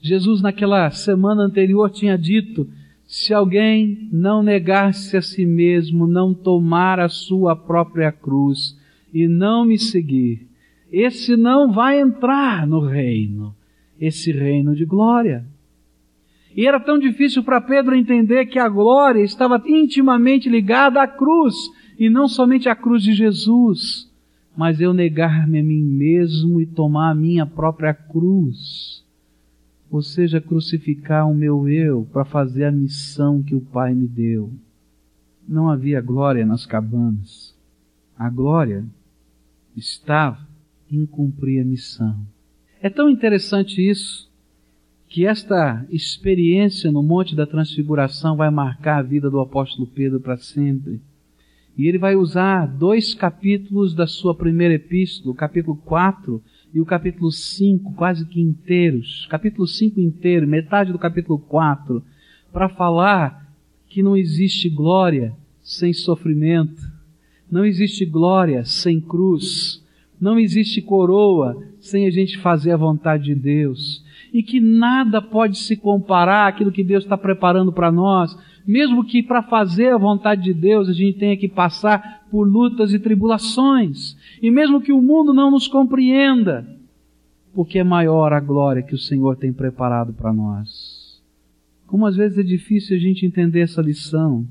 Jesus, 0.00 0.42
naquela 0.42 0.90
semana 0.90 1.42
anterior, 1.42 1.90
tinha 1.90 2.18
dito 2.18 2.68
se 3.06 3.32
alguém 3.32 4.08
não 4.12 4.42
negar-se 4.42 5.16
a 5.16 5.22
si 5.22 5.44
mesmo, 5.44 6.06
não 6.06 6.32
tomar 6.34 6.98
a 6.98 7.08
sua 7.08 7.54
própria 7.54 8.10
cruz 8.10 8.78
e 9.12 9.28
não 9.28 9.64
me 9.64 9.78
seguir, 9.78 10.46
esse 10.90 11.36
não 11.36 11.72
vai 11.72 12.00
entrar 12.00 12.66
no 12.66 12.80
reino, 12.80 13.54
esse 14.00 14.32
reino 14.32 14.74
de 14.74 14.84
glória. 14.84 15.44
E 16.56 16.66
era 16.66 16.78
tão 16.78 16.98
difícil 16.98 17.42
para 17.42 17.60
Pedro 17.60 17.94
entender 17.94 18.46
que 18.46 18.58
a 18.58 18.68
glória 18.68 19.22
estava 19.22 19.62
intimamente 19.66 20.48
ligada 20.48 21.02
à 21.02 21.06
cruz, 21.06 21.54
e 21.98 22.10
não 22.10 22.28
somente 22.28 22.68
à 22.68 22.74
cruz 22.74 23.02
de 23.02 23.14
Jesus, 23.14 24.10
mas 24.56 24.80
eu 24.80 24.92
negar-me 24.92 25.60
a 25.60 25.62
mim 25.62 25.82
mesmo 25.82 26.60
e 26.60 26.66
tomar 26.66 27.10
a 27.10 27.14
minha 27.14 27.46
própria 27.46 27.94
cruz 27.94 29.02
ou 29.92 30.00
seja, 30.00 30.40
crucificar 30.40 31.30
o 31.30 31.34
meu 31.34 31.68
eu 31.68 32.08
para 32.10 32.24
fazer 32.24 32.64
a 32.64 32.72
missão 32.72 33.42
que 33.42 33.54
o 33.54 33.60
Pai 33.60 33.92
me 33.92 34.08
deu. 34.08 34.50
Não 35.46 35.68
havia 35.68 36.00
glória 36.00 36.46
nas 36.46 36.64
cabanas. 36.64 37.54
A 38.16 38.30
glória 38.30 38.86
estava 39.76 40.48
em 40.90 41.04
cumprir 41.04 41.60
a 41.60 41.64
missão. 41.64 42.18
É 42.80 42.88
tão 42.88 43.06
interessante 43.06 43.86
isso 43.86 44.31
que 45.12 45.26
esta 45.26 45.86
experiência 45.90 46.90
no 46.90 47.02
Monte 47.02 47.36
da 47.36 47.46
Transfiguração 47.46 48.34
vai 48.34 48.50
marcar 48.50 48.96
a 48.96 49.02
vida 49.02 49.28
do 49.28 49.40
apóstolo 49.40 49.86
Pedro 49.86 50.18
para 50.18 50.38
sempre. 50.38 51.02
E 51.76 51.86
ele 51.86 51.98
vai 51.98 52.16
usar 52.16 52.64
dois 52.64 53.12
capítulos 53.12 53.94
da 53.94 54.06
sua 54.06 54.34
primeira 54.34 54.72
epístola, 54.72 55.32
o 55.32 55.36
capítulo 55.36 55.76
4 55.84 56.42
e 56.72 56.80
o 56.80 56.86
capítulo 56.86 57.30
5 57.30 57.92
quase 57.92 58.24
que 58.24 58.40
inteiros, 58.40 59.26
capítulo 59.28 59.66
5 59.66 60.00
inteiro, 60.00 60.48
metade 60.48 60.92
do 60.92 60.98
capítulo 60.98 61.38
4, 61.38 62.02
para 62.50 62.70
falar 62.70 63.52
que 63.88 64.02
não 64.02 64.16
existe 64.16 64.70
glória 64.70 65.36
sem 65.60 65.92
sofrimento, 65.92 66.90
não 67.50 67.66
existe 67.66 68.06
glória 68.06 68.64
sem 68.64 68.98
cruz, 68.98 69.84
não 70.18 70.38
existe 70.38 70.80
coroa 70.80 71.62
sem 71.82 72.06
a 72.06 72.10
gente 72.10 72.38
fazer 72.38 72.70
a 72.70 72.76
vontade 72.76 73.24
de 73.24 73.34
Deus, 73.34 74.04
e 74.32 74.40
que 74.42 74.60
nada 74.60 75.20
pode 75.20 75.58
se 75.58 75.76
comparar 75.76 76.46
àquilo 76.46 76.70
que 76.70 76.84
Deus 76.84 77.02
está 77.02 77.18
preparando 77.18 77.72
para 77.72 77.90
nós, 77.90 78.38
mesmo 78.64 79.04
que 79.04 79.20
para 79.20 79.42
fazer 79.42 79.88
a 79.88 79.98
vontade 79.98 80.44
de 80.44 80.54
Deus 80.54 80.88
a 80.88 80.92
gente 80.92 81.18
tenha 81.18 81.36
que 81.36 81.48
passar 81.48 82.22
por 82.30 82.48
lutas 82.48 82.94
e 82.94 83.00
tribulações, 83.00 84.16
e 84.40 84.48
mesmo 84.48 84.80
que 84.80 84.92
o 84.92 85.02
mundo 85.02 85.34
não 85.34 85.50
nos 85.50 85.66
compreenda, 85.66 86.64
porque 87.52 87.80
é 87.80 87.84
maior 87.84 88.32
a 88.32 88.38
glória 88.38 88.82
que 88.82 88.94
o 88.94 88.98
Senhor 88.98 89.36
tem 89.36 89.52
preparado 89.52 90.12
para 90.12 90.32
nós. 90.32 91.20
Como 91.88 92.06
às 92.06 92.14
vezes 92.14 92.38
é 92.38 92.42
difícil 92.44 92.96
a 92.96 93.00
gente 93.00 93.26
entender 93.26 93.60
essa 93.60 93.82
lição, 93.82 94.46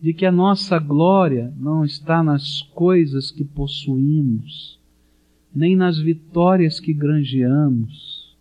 de 0.00 0.14
que 0.14 0.24
a 0.24 0.32
nossa 0.32 0.78
glória 0.78 1.52
não 1.58 1.84
está 1.84 2.22
nas 2.22 2.62
coisas 2.74 3.30
que 3.30 3.44
possuímos, 3.44 4.82
nem 5.54 5.76
nas 5.76 5.98
vitórias 5.98 6.80
que 6.80 6.92
granjeamos, 6.92 8.34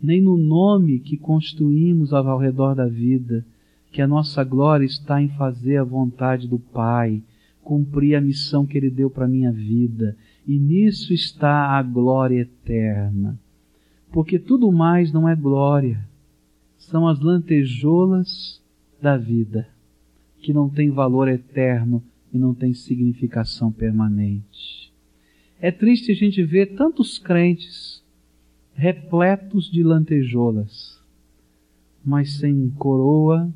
nem 0.00 0.20
no 0.20 0.36
nome 0.36 1.00
que 1.00 1.16
construímos 1.16 2.12
ao 2.12 2.38
redor 2.38 2.74
da 2.74 2.86
vida, 2.86 3.44
que 3.90 4.00
a 4.00 4.06
nossa 4.06 4.44
glória 4.44 4.84
está 4.84 5.20
em 5.20 5.28
fazer 5.30 5.78
a 5.78 5.84
vontade 5.84 6.46
do 6.46 6.58
Pai, 6.58 7.22
cumprir 7.62 8.14
a 8.14 8.20
missão 8.20 8.64
que 8.64 8.78
Ele 8.78 8.90
deu 8.90 9.10
para 9.10 9.24
a 9.24 9.28
minha 9.28 9.50
vida. 9.50 10.16
E 10.46 10.58
nisso 10.58 11.12
está 11.12 11.76
a 11.76 11.82
glória 11.82 12.40
eterna. 12.40 13.38
Porque 14.12 14.38
tudo 14.38 14.70
mais 14.72 15.12
não 15.12 15.28
é 15.28 15.36
glória, 15.36 16.00
são 16.78 17.06
as 17.06 17.20
lantejoulas 17.20 18.60
da 19.00 19.16
vida, 19.16 19.68
que 20.40 20.52
não 20.52 20.68
tem 20.68 20.90
valor 20.90 21.28
eterno 21.28 22.02
e 22.32 22.38
não 22.38 22.54
tem 22.54 22.72
significação 22.74 23.70
permanente. 23.70 24.79
É 25.62 25.70
triste 25.70 26.10
a 26.10 26.14
gente 26.14 26.42
ver 26.42 26.74
tantos 26.74 27.18
crentes 27.18 28.02
repletos 28.74 29.70
de 29.70 29.82
lantejoulas, 29.82 30.98
mas 32.02 32.38
sem 32.38 32.70
coroa 32.70 33.52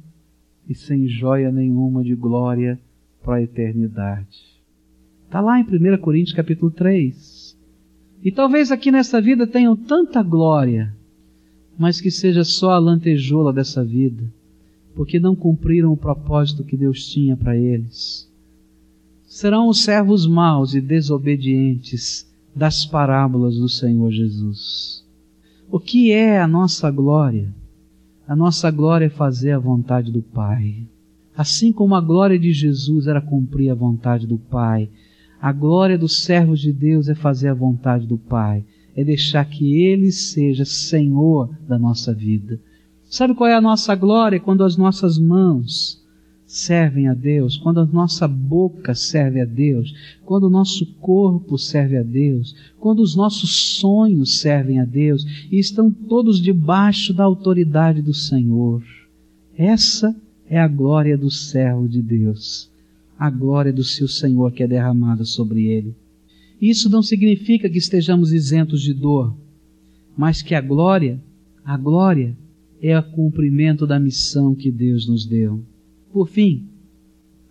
e 0.69 0.75
sem 0.75 1.09
joia 1.09 1.51
nenhuma 1.51 2.05
de 2.05 2.15
glória 2.15 2.79
para 3.23 3.37
a 3.37 3.43
eternidade. 3.43 4.55
Está 5.25 5.41
lá 5.41 5.59
em 5.59 5.63
1 5.63 5.97
Coríntios 5.99 6.37
capítulo 6.37 6.71
3. 6.71 7.59
E 8.23 8.31
talvez 8.31 8.71
aqui 8.71 8.91
nessa 8.91 9.19
vida 9.19 9.47
tenham 9.47 9.75
tanta 9.75 10.23
glória, 10.23 10.95
mas 11.79 12.03
que 12.03 12.11
seja 12.11 12.45
só 12.45 12.73
a 12.73 12.79
lantejoula 12.79 13.51
dessa 13.51 13.83
vida, 13.83 14.31
porque 14.95 15.19
não 15.19 15.35
cumpriram 15.35 15.91
o 15.91 15.97
propósito 15.97 16.65
que 16.65 16.77
Deus 16.77 17.07
tinha 17.07 17.35
para 17.35 17.57
eles. 17.57 18.31
Serão 19.35 19.67
os 19.67 19.83
servos 19.83 20.29
maus 20.29 20.77
e 20.77 20.81
desobedientes 20.81 22.25
das 22.55 22.87
parábolas 22.87 23.57
do 23.57 23.69
Senhor 23.69 24.09
Jesus. 24.13 25.05
O 25.69 25.81
que 25.81 26.13
é 26.13 26.41
a 26.41 26.47
nossa 26.47 26.89
glória? 26.89 27.53
A 28.29 28.37
nossa 28.37 28.71
glória 28.71 29.07
é 29.07 29.11
fazer 29.11 29.51
a 29.51 29.59
vontade 29.59 30.13
do 30.13 30.23
Pai. 30.23 30.87
Assim 31.37 31.73
como 31.73 31.97
a 31.97 32.01
glória 32.01 32.39
de 32.39 32.53
Jesus 32.53 33.09
era 33.09 33.21
cumprir 33.21 33.71
a 33.71 33.75
vontade 33.75 34.25
do 34.25 34.39
Pai, 34.39 34.89
a 35.43 35.51
glória 35.51 35.99
dos 35.99 36.23
servos 36.23 36.61
de 36.61 36.73
Deus 36.73 37.09
é 37.09 37.15
fazer 37.17 37.49
a 37.49 37.55
vontade 37.55 38.07
do 38.07 38.17
Pai, 38.17 38.65
é 38.95 39.03
deixar 39.03 39.45
que 39.47 39.83
Ele 39.83 40.13
seja 40.13 40.65
Senhor 40.65 41.51
da 41.67 41.77
nossa 41.77 42.15
vida. 42.15 42.61
Sabe 43.03 43.35
qual 43.35 43.51
é 43.51 43.55
a 43.57 43.61
nossa 43.61 43.97
glória? 43.97 44.39
Quando 44.39 44.63
as 44.63 44.77
nossas 44.77 45.19
mãos 45.19 46.04
servem 46.55 47.09
a 47.09 47.15
Deus, 47.15 47.57
quando 47.57 47.81
a 47.81 47.85
nossa 47.85 48.29
boca 48.29 48.95
serve 48.95 49.41
a 49.41 49.45
Deus, 49.45 49.93
quando 50.25 50.45
o 50.45 50.51
nosso 50.51 50.87
corpo 51.01 51.59
serve 51.59 51.97
a 51.97 52.03
Deus, 52.05 52.55
quando 52.79 53.01
os 53.01 53.17
nossos 53.17 53.77
sonhos 53.81 54.39
servem 54.39 54.79
a 54.79 54.85
Deus 54.85 55.27
e 55.51 55.59
estão 55.59 55.91
todos 55.91 56.41
debaixo 56.41 57.13
da 57.13 57.25
autoridade 57.25 58.01
do 58.01 58.15
Senhor. 58.15 58.85
Essa 59.59 60.15
é 60.49 60.57
a 60.57 60.69
glória 60.69 61.19
do 61.19 61.29
servo 61.29 61.89
de 61.89 62.01
Deus, 62.01 62.71
a 63.19 63.29
glória 63.29 63.73
do 63.73 63.83
seu 63.83 64.07
Senhor 64.07 64.53
que 64.53 64.63
é 64.63 64.69
derramada 64.69 65.25
sobre 65.25 65.67
ele. 65.67 65.93
Isso 66.61 66.89
não 66.89 67.03
significa 67.03 67.69
que 67.69 67.79
estejamos 67.79 68.33
isentos 68.33 68.81
de 68.81 68.95
dor, 68.95 69.35
mas 70.17 70.41
que 70.41 70.55
a 70.55 70.61
glória, 70.61 71.21
a 71.65 71.77
glória 71.77 72.37
é 72.81 72.97
o 72.97 73.03
cumprimento 73.03 73.89
da 73.89 73.99
missão 73.99 74.55
que 74.55 74.71
Deus 74.71 75.09
nos 75.09 75.27
deu. 75.27 75.61
Por 76.15 76.29
fim, 76.29 76.69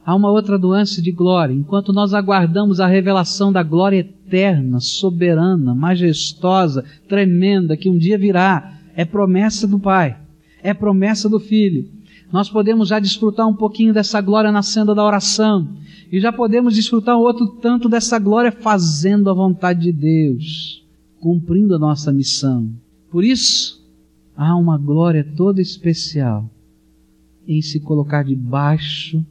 há 0.06 0.16
uma 0.16 0.32
outra 0.32 0.58
doença 0.58 1.02
de 1.02 1.12
glória. 1.12 1.54
Enquanto 1.54 1.92
nós 1.92 2.14
aguardamos 2.14 2.80
a 2.80 2.88
revelação 2.88 3.52
da 3.52 3.62
glória 3.62 3.98
eterna, 3.98 4.80
soberana, 4.80 5.76
majestosa, 5.76 6.86
tremenda, 7.10 7.76
que 7.76 7.90
um 7.90 7.98
dia 7.98 8.18
virá, 8.18 8.80
é 8.96 9.04
promessa 9.04 9.68
do 9.68 9.78
Pai, 9.78 10.18
é 10.62 10.74
promessa 10.74 11.28
do 11.28 11.42
Filho. 11.42 11.90
Nós 12.32 12.50
podemos 12.50 12.88
já 12.88 13.00
desfrutar 13.00 13.46
um 13.50 13.54
pouquinho 13.54 13.94
dessa 13.94 14.22
glória 14.22 14.50
na 14.50 14.62
senda 14.62 14.96
da 14.96 15.04
oração, 15.04 15.68
e 16.10 16.22
já 16.22 16.32
podemos 16.32 16.74
desfrutar 16.74 17.18
outro 17.18 17.58
tanto 17.62 17.90
dessa 17.90 18.18
glória 18.18 18.50
fazendo 18.54 19.30
a 19.30 19.34
vontade 19.34 19.82
de 19.82 19.92
Deus, 19.92 20.86
cumprindo 21.20 21.76
a 21.76 21.80
nossa 21.80 22.14
missão. 22.14 22.70
Por 23.12 23.26
isso, 23.26 23.86
há 24.38 24.56
uma 24.56 24.78
glória 24.78 25.22
toda 25.36 25.62
especial 25.62 26.50
em 27.48 27.62
se 27.62 27.80
colocar 27.80 28.24
debaixo 28.24 29.26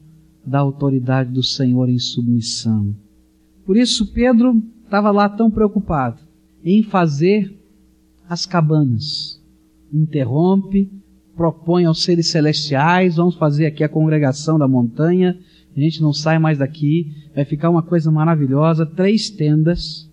da 0.45 0.59
autoridade 0.59 1.31
do 1.31 1.43
Senhor 1.43 1.89
em 1.89 1.99
submissão. 1.99 2.95
Por 3.65 3.77
isso 3.77 4.11
Pedro 4.13 4.61
estava 4.83 5.09
lá 5.11 5.29
tão 5.29 5.49
preocupado 5.49 6.19
em 6.63 6.83
fazer 6.83 7.57
as 8.27 8.45
cabanas. 8.45 9.41
Interrompe, 9.91 10.89
propõe 11.35 11.85
aos 11.85 12.03
seres 12.03 12.27
celestiais, 12.27 13.15
vamos 13.15 13.35
fazer 13.35 13.65
aqui 13.65 13.83
a 13.83 13.89
congregação 13.89 14.57
da 14.57 14.67
montanha, 14.67 15.37
a 15.75 15.79
gente 15.79 16.01
não 16.01 16.13
sai 16.13 16.37
mais 16.37 16.59
daqui, 16.59 17.11
vai 17.33 17.45
ficar 17.45 17.69
uma 17.69 17.81
coisa 17.81 18.11
maravilhosa, 18.11 18.85
três 18.85 19.29
tendas. 19.29 20.09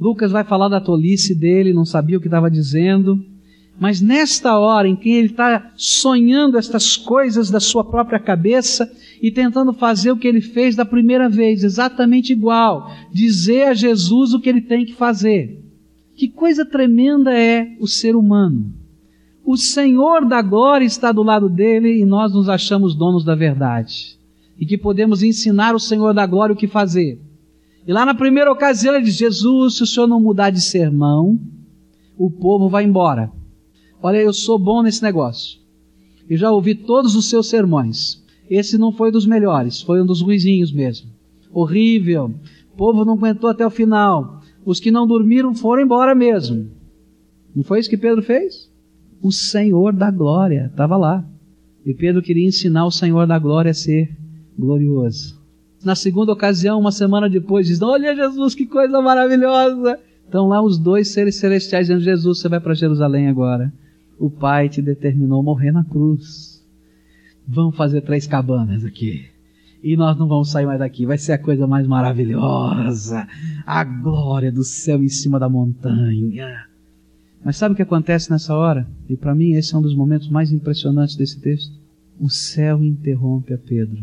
Lucas 0.00 0.32
vai 0.32 0.44
falar 0.44 0.68
da 0.68 0.80
tolice 0.80 1.34
dele, 1.34 1.72
não 1.72 1.84
sabia 1.84 2.16
o 2.16 2.20
que 2.20 2.26
estava 2.26 2.50
dizendo. 2.50 3.24
Mas 3.78 4.00
nesta 4.00 4.56
hora 4.58 4.88
em 4.88 4.94
que 4.94 5.10
ele 5.10 5.26
está 5.26 5.72
sonhando 5.76 6.56
estas 6.56 6.96
coisas 6.96 7.50
da 7.50 7.58
sua 7.58 7.84
própria 7.84 8.20
cabeça 8.20 8.90
e 9.20 9.30
tentando 9.30 9.72
fazer 9.72 10.12
o 10.12 10.16
que 10.16 10.28
ele 10.28 10.40
fez 10.40 10.76
da 10.76 10.84
primeira 10.84 11.28
vez, 11.28 11.64
exatamente 11.64 12.32
igual, 12.32 12.90
dizer 13.12 13.64
a 13.64 13.74
Jesus 13.74 14.32
o 14.32 14.40
que 14.40 14.48
ele 14.48 14.60
tem 14.60 14.84
que 14.84 14.94
fazer. 14.94 15.60
Que 16.14 16.28
coisa 16.28 16.64
tremenda 16.64 17.36
é 17.36 17.76
o 17.80 17.88
ser 17.88 18.14
humano. 18.14 18.72
O 19.44 19.56
Senhor 19.56 20.24
da 20.24 20.40
glória 20.40 20.84
está 20.84 21.10
do 21.10 21.22
lado 21.22 21.48
dele 21.48 22.00
e 22.00 22.06
nós 22.06 22.32
nos 22.32 22.48
achamos 22.48 22.94
donos 22.94 23.24
da 23.24 23.34
verdade. 23.34 24.16
E 24.58 24.64
que 24.64 24.78
podemos 24.78 25.22
ensinar 25.22 25.74
o 25.74 25.80
Senhor 25.80 26.14
da 26.14 26.24
glória 26.24 26.54
o 26.54 26.56
que 26.56 26.68
fazer. 26.68 27.20
E 27.86 27.92
lá 27.92 28.06
na 28.06 28.14
primeira 28.14 28.50
ocasião 28.50 28.94
ele 28.94 29.04
diz: 29.04 29.16
Jesus, 29.16 29.76
se 29.76 29.82
o 29.82 29.86
senhor 29.86 30.06
não 30.06 30.20
mudar 30.20 30.50
de 30.50 30.60
sermão, 30.60 31.38
o 32.16 32.30
povo 32.30 32.68
vai 32.68 32.84
embora. 32.84 33.30
Olha, 34.06 34.18
eu 34.18 34.34
sou 34.34 34.58
bom 34.58 34.82
nesse 34.82 35.02
negócio. 35.02 35.58
Eu 36.28 36.36
já 36.36 36.50
ouvi 36.50 36.74
todos 36.74 37.16
os 37.16 37.30
seus 37.30 37.48
sermões. 37.48 38.22
Esse 38.50 38.76
não 38.76 38.92
foi 38.92 39.10
dos 39.10 39.24
melhores, 39.24 39.80
foi 39.80 40.02
um 40.02 40.04
dos 40.04 40.20
ruizinhos 40.20 40.70
mesmo. 40.70 41.08
Horrível. 41.50 42.34
O 42.70 42.76
povo 42.76 43.02
não 43.02 43.14
aguentou 43.14 43.48
até 43.48 43.66
o 43.66 43.70
final. 43.70 44.42
Os 44.62 44.78
que 44.78 44.90
não 44.90 45.06
dormiram 45.06 45.54
foram 45.54 45.84
embora 45.84 46.14
mesmo. 46.14 46.68
Não 47.56 47.64
foi 47.64 47.80
isso 47.80 47.88
que 47.88 47.96
Pedro 47.96 48.22
fez? 48.22 48.70
O 49.22 49.32
Senhor 49.32 49.94
da 49.94 50.10
glória 50.10 50.68
estava 50.70 50.98
lá. 50.98 51.24
E 51.82 51.94
Pedro 51.94 52.20
queria 52.20 52.46
ensinar 52.46 52.84
o 52.84 52.90
Senhor 52.90 53.26
da 53.26 53.38
glória 53.38 53.70
a 53.70 53.74
ser 53.74 54.14
glorioso. 54.58 55.40
Na 55.82 55.94
segunda 55.94 56.30
ocasião, 56.30 56.78
uma 56.78 56.92
semana 56.92 57.26
depois, 57.26 57.68
diz: 57.68 57.80
Olha 57.80 58.14
Jesus, 58.14 58.54
que 58.54 58.66
coisa 58.66 59.00
maravilhosa! 59.00 59.98
Estão 60.26 60.46
lá 60.46 60.60
os 60.60 60.76
dois 60.76 61.08
seres 61.08 61.36
celestiais 61.36 61.86
dizendo: 61.86 62.04
Jesus, 62.04 62.40
você 62.40 62.50
vai 62.50 62.60
para 62.60 62.74
Jerusalém 62.74 63.28
agora 63.28 63.72
o 64.18 64.30
Pai 64.30 64.68
te 64.68 64.80
determinou 64.80 65.42
morrer 65.42 65.72
na 65.72 65.84
cruz. 65.84 66.64
Vamos 67.46 67.76
fazer 67.76 68.00
três 68.02 68.26
cabanas 68.26 68.84
aqui. 68.84 69.26
E 69.82 69.96
nós 69.96 70.16
não 70.16 70.26
vamos 70.26 70.50
sair 70.50 70.64
mais 70.64 70.78
daqui. 70.78 71.04
Vai 71.04 71.18
ser 71.18 71.32
a 71.32 71.38
coisa 71.38 71.66
mais 71.66 71.86
maravilhosa. 71.86 73.28
A 73.66 73.84
glória 73.84 74.50
do 74.50 74.64
céu 74.64 75.02
em 75.02 75.08
cima 75.08 75.38
da 75.38 75.48
montanha. 75.48 76.64
Mas 77.44 77.58
sabe 77.58 77.74
o 77.74 77.76
que 77.76 77.82
acontece 77.82 78.30
nessa 78.30 78.54
hora? 78.56 78.88
E 79.06 79.14
para 79.14 79.34
mim 79.34 79.52
esse 79.52 79.74
é 79.74 79.78
um 79.78 79.82
dos 79.82 79.94
momentos 79.94 80.28
mais 80.30 80.50
impressionantes 80.50 81.16
desse 81.16 81.38
texto. 81.38 81.78
O 82.18 82.30
céu 82.30 82.82
interrompe 82.82 83.52
a 83.52 83.58
Pedro. 83.58 84.02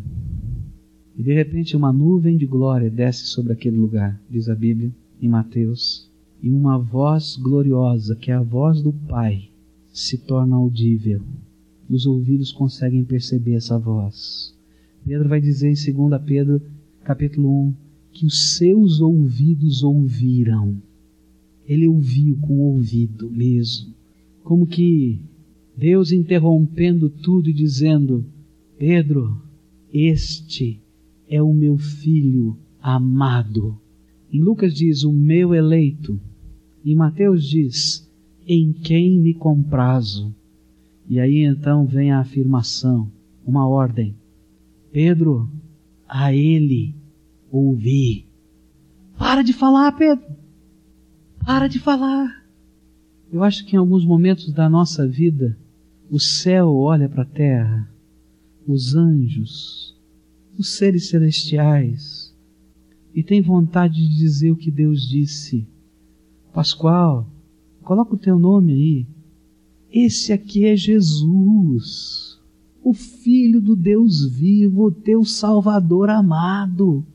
E 1.18 1.24
de 1.24 1.34
repente 1.34 1.76
uma 1.76 1.92
nuvem 1.92 2.38
de 2.38 2.46
glória 2.46 2.90
desce 2.90 3.26
sobre 3.26 3.54
aquele 3.54 3.78
lugar, 3.78 4.20
diz 4.30 4.48
a 4.48 4.56
Bíblia 4.56 4.92
em 5.20 5.28
Mateus. 5.28 6.08
E 6.44 6.50
uma 6.52 6.78
voz 6.78 7.36
gloriosa, 7.36 8.16
que 8.16 8.30
é 8.30 8.36
a 8.36 8.42
voz 8.42 8.82
do 8.82 8.94
Pai, 8.94 9.51
se 9.92 10.18
torna 10.18 10.56
audível. 10.56 11.22
Os 11.90 12.06
ouvidos 12.06 12.52
conseguem 12.52 13.04
perceber 13.04 13.54
essa 13.54 13.78
voz. 13.78 14.56
Pedro 15.06 15.28
vai 15.28 15.42
dizer 15.42 15.70
em 15.70 15.94
2 15.94 16.22
Pedro, 16.26 16.62
capítulo 17.04 17.68
1, 17.68 17.74
que 18.14 18.26
os 18.26 18.56
seus 18.56 19.02
ouvidos 19.02 19.84
ouviram. 19.84 20.82
Ele 21.66 21.88
ouviu 21.88 22.38
com 22.38 22.60
o 22.60 22.74
ouvido 22.74 23.30
mesmo. 23.30 23.94
Como 24.44 24.66
que 24.66 25.20
Deus 25.76 26.12
interrompendo 26.12 27.10
tudo 27.10 27.50
e 27.50 27.54
dizendo: 27.54 28.26
Pedro, 28.78 29.42
este 29.94 30.80
é 31.28 31.42
o 31.42 31.54
meu 31.54 31.78
filho 31.78 32.58
amado. 32.82 33.78
Em 34.32 34.42
Lucas 34.42 34.74
diz: 34.74 35.04
o 35.04 35.12
meu 35.12 35.54
eleito. 35.54 36.20
Em 36.84 36.96
Mateus 36.96 37.48
diz: 37.48 38.10
em 38.48 38.74
quem 38.74 39.20
me 39.20 39.34
comprazo. 39.34 40.34
E 41.08 41.20
aí 41.20 41.44
então 41.44 41.86
vem 41.86 42.12
a 42.12 42.20
afirmação, 42.20 43.12
uma 43.46 43.68
ordem. 43.68 44.16
Pedro, 44.92 45.50
a 46.08 46.34
ele 46.34 46.96
ouvi. 47.52 48.26
Para 49.18 49.42
de 49.42 49.54
falar, 49.54 49.92
Pedro. 49.94 50.26
Para 51.46 51.68
de 51.68 51.80
falar. 51.80 52.46
Eu 53.32 53.44
acho 53.44 53.66
que 53.66 53.76
em 53.76 53.80
alguns 53.80 54.06
momentos 54.06 54.52
da 54.52 54.70
nossa 54.70 55.08
vida, 55.08 55.58
o 56.10 56.20
céu 56.20 56.76
olha 56.76 57.08
para 57.08 57.24
a 57.24 57.26
terra, 57.26 57.90
os 58.68 58.96
anjos, 58.96 59.98
os 60.58 60.76
seres 60.76 61.08
celestiais, 61.08 62.36
e 63.14 63.24
tem 63.24 63.42
vontade 63.42 63.96
de 63.96 64.18
dizer 64.18 64.52
o 64.52 64.56
que 64.56 64.70
Deus 64.70 65.08
disse. 65.08 65.68
Pascoal, 66.54 67.28
Coloca 67.84 68.16
o 68.16 68.18
teu 68.18 68.38
nome 68.38 68.74
aí. 68.74 69.08
Esse 69.92 70.32
aqui 70.32 70.66
é 70.66 70.76
Jesus, 70.76 72.40
o 72.84 72.94
Filho 72.94 73.60
do 73.60 73.76
Deus 73.76 74.26
vivo, 74.26 74.86
o 74.86 74.92
teu 74.92 75.26
Salvador 75.26 76.10
amado. 76.10 77.06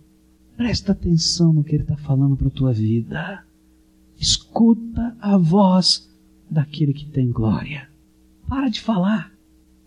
Presta 0.57 0.93
atenção 0.93 1.53
no 1.53 1.65
que 1.65 1.75
ele 1.75 1.83
está 1.83 1.97
falando 1.97 2.37
para 2.37 2.49
a 2.49 2.51
tua 2.51 2.73
vida. 2.73 3.45
Escuta 4.19 5.17
a 5.21 5.37
voz 5.37 6.11
daquele 6.51 6.93
que 6.93 7.07
tem 7.07 7.31
glória. 7.31 7.89
Para 8.49 8.69
de 8.69 8.81
falar. 8.81 9.33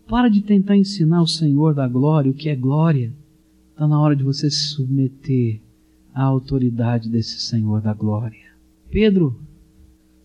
Para 0.08 0.30
de 0.30 0.42
tentar 0.42 0.76
ensinar 0.76 1.22
o 1.22 1.28
Senhor 1.28 1.74
da 1.74 1.88
glória 1.88 2.32
o 2.32 2.36
que 2.36 2.50
é 2.50 2.56
glória. 2.56 3.14
Está 3.72 3.88
na 3.88 4.00
hora 4.00 4.16
de 4.16 4.24
você 4.24 4.50
se 4.50 4.70
submeter 4.70 5.62
à 6.14 6.24
autoridade 6.24 7.10
desse 7.10 7.40
Senhor 7.40 7.82
da 7.82 7.94
glória. 7.94 8.50
Pedro 8.90 9.40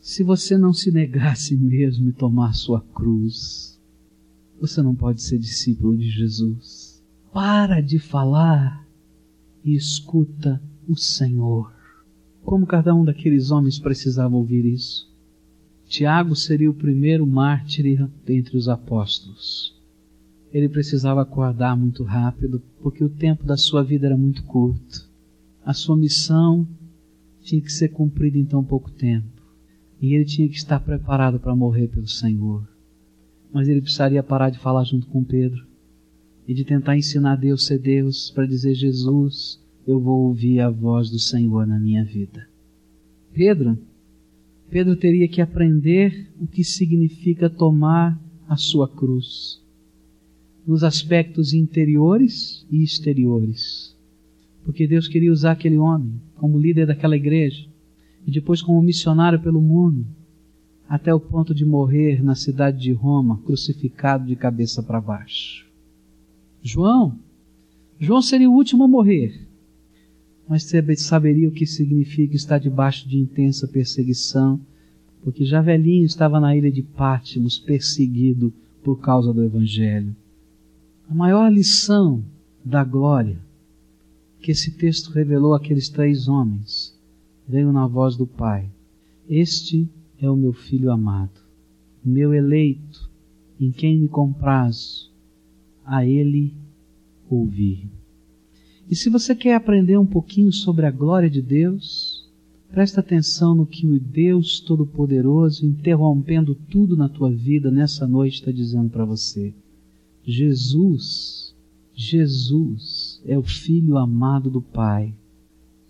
se 0.04 0.22
você 0.22 0.58
não 0.58 0.74
se 0.74 0.92
si 1.34 1.56
mesmo 1.56 2.10
e 2.10 2.12
tomar 2.12 2.52
sua 2.52 2.82
cruz, 2.82 3.80
você 4.60 4.82
não 4.82 4.94
pode 4.94 5.22
ser 5.22 5.38
discípulo 5.38 5.96
de 5.96 6.10
Jesus. 6.10 7.02
Para 7.32 7.80
de 7.80 7.98
falar 7.98 8.86
e 9.64 9.74
escuta 9.74 10.60
o 10.86 10.94
Senhor. 10.94 11.72
Como 12.42 12.66
cada 12.66 12.94
um 12.94 13.02
daqueles 13.02 13.50
homens 13.50 13.78
precisava 13.78 14.36
ouvir 14.36 14.66
isso? 14.66 15.10
Tiago 15.86 16.36
seria 16.36 16.70
o 16.70 16.74
primeiro 16.74 17.26
mártir 17.26 18.06
entre 18.28 18.58
os 18.58 18.68
apóstolos. 18.68 19.74
Ele 20.52 20.68
precisava 20.68 21.22
acordar 21.22 21.78
muito 21.78 22.04
rápido, 22.04 22.62
porque 22.82 23.02
o 23.02 23.08
tempo 23.08 23.42
da 23.42 23.56
sua 23.56 23.82
vida 23.82 24.04
era 24.04 24.18
muito 24.18 24.44
curto. 24.44 25.08
A 25.64 25.72
sua 25.72 25.96
missão 25.96 26.68
tinha 27.40 27.62
que 27.62 27.72
ser 27.72 27.88
cumprida 27.88 28.36
em 28.36 28.44
tão 28.44 28.62
pouco 28.62 28.90
tempo. 28.90 29.33
E 30.00 30.14
ele 30.14 30.24
tinha 30.24 30.48
que 30.48 30.56
estar 30.56 30.80
preparado 30.80 31.38
para 31.38 31.54
morrer 31.54 31.88
pelo 31.88 32.08
Senhor. 32.08 32.68
Mas 33.52 33.68
ele 33.68 33.80
precisaria 33.80 34.22
parar 34.22 34.50
de 34.50 34.58
falar 34.58 34.84
junto 34.84 35.06
com 35.06 35.22
Pedro 35.22 35.64
e 36.46 36.54
de 36.54 36.64
tentar 36.64 36.96
ensinar 36.96 37.36
Deus 37.36 37.66
ser 37.66 37.78
Deus 37.78 38.30
para 38.30 38.46
dizer: 38.46 38.74
Jesus, 38.74 39.62
eu 39.86 40.00
vou 40.00 40.28
ouvir 40.28 40.60
a 40.60 40.70
voz 40.70 41.10
do 41.10 41.18
Senhor 41.18 41.66
na 41.66 41.78
minha 41.78 42.04
vida. 42.04 42.48
Pedro, 43.32 43.78
Pedro 44.70 44.96
teria 44.96 45.28
que 45.28 45.40
aprender 45.40 46.32
o 46.40 46.46
que 46.46 46.64
significa 46.64 47.48
tomar 47.48 48.20
a 48.48 48.56
sua 48.56 48.88
cruz, 48.88 49.62
nos 50.66 50.82
aspectos 50.82 51.52
interiores 51.52 52.66
e 52.70 52.82
exteriores. 52.82 53.96
Porque 54.64 54.86
Deus 54.86 55.06
queria 55.06 55.32
usar 55.32 55.52
aquele 55.52 55.76
homem 55.76 56.20
como 56.36 56.58
líder 56.58 56.86
daquela 56.86 57.16
igreja 57.16 57.68
e 58.26 58.30
depois 58.30 58.62
como 58.62 58.82
missionário 58.82 59.40
pelo 59.40 59.60
mundo, 59.60 60.06
até 60.88 61.12
o 61.12 61.20
ponto 61.20 61.54
de 61.54 61.64
morrer 61.64 62.22
na 62.22 62.34
cidade 62.34 62.78
de 62.80 62.92
Roma, 62.92 63.38
crucificado 63.44 64.26
de 64.26 64.36
cabeça 64.36 64.82
para 64.82 65.00
baixo. 65.00 65.66
João, 66.62 67.18
João 67.98 68.22
seria 68.22 68.50
o 68.50 68.54
último 68.54 68.84
a 68.84 68.88
morrer, 68.88 69.46
mas 70.48 70.70
saberia 70.98 71.48
o 71.48 71.52
que 71.52 71.66
significa 71.66 72.36
estar 72.36 72.58
debaixo 72.58 73.08
de 73.08 73.18
intensa 73.18 73.66
perseguição, 73.66 74.60
porque 75.22 75.44
já 75.44 75.62
velhinho 75.62 76.04
estava 76.04 76.38
na 76.38 76.54
ilha 76.54 76.70
de 76.70 76.82
Pátimos, 76.82 77.58
perseguido 77.58 78.52
por 78.82 79.00
causa 79.00 79.32
do 79.32 79.42
Evangelho. 79.42 80.14
A 81.08 81.14
maior 81.14 81.50
lição 81.50 82.22
da 82.62 82.84
glória 82.84 83.38
que 84.40 84.50
esse 84.50 84.70
texto 84.72 85.10
revelou 85.10 85.54
àqueles 85.54 85.88
três 85.88 86.28
homens 86.28 86.93
veio 87.48 87.72
na 87.72 87.86
voz 87.86 88.16
do 88.16 88.26
Pai: 88.26 88.70
Este 89.28 89.88
é 90.20 90.28
o 90.30 90.36
meu 90.36 90.52
filho 90.52 90.90
amado, 90.90 91.40
meu 92.04 92.32
eleito, 92.32 93.10
em 93.60 93.70
quem 93.70 93.98
me 93.98 94.08
comprazo, 94.08 95.10
a 95.84 96.04
ele 96.06 96.54
ouvir. 97.28 97.88
E 98.90 98.94
se 98.94 99.08
você 99.08 99.34
quer 99.34 99.54
aprender 99.54 99.98
um 99.98 100.06
pouquinho 100.06 100.52
sobre 100.52 100.86
a 100.86 100.90
glória 100.90 101.30
de 101.30 101.40
Deus, 101.40 102.28
presta 102.70 103.00
atenção 103.00 103.54
no 103.54 103.66
que 103.66 103.86
o 103.86 103.98
Deus 103.98 104.60
Todo-Poderoso, 104.60 105.66
interrompendo 105.66 106.54
tudo 106.54 106.96
na 106.96 107.08
tua 107.08 107.30
vida 107.30 107.70
nessa 107.70 108.06
noite, 108.06 108.40
está 108.40 108.52
dizendo 108.52 108.90
para 108.90 109.04
você. 109.04 109.54
Jesus, 110.22 111.54
Jesus 111.94 113.22
é 113.24 113.38
o 113.38 113.42
Filho 113.42 113.96
amado 113.96 114.50
do 114.50 114.60
Pai. 114.60 115.14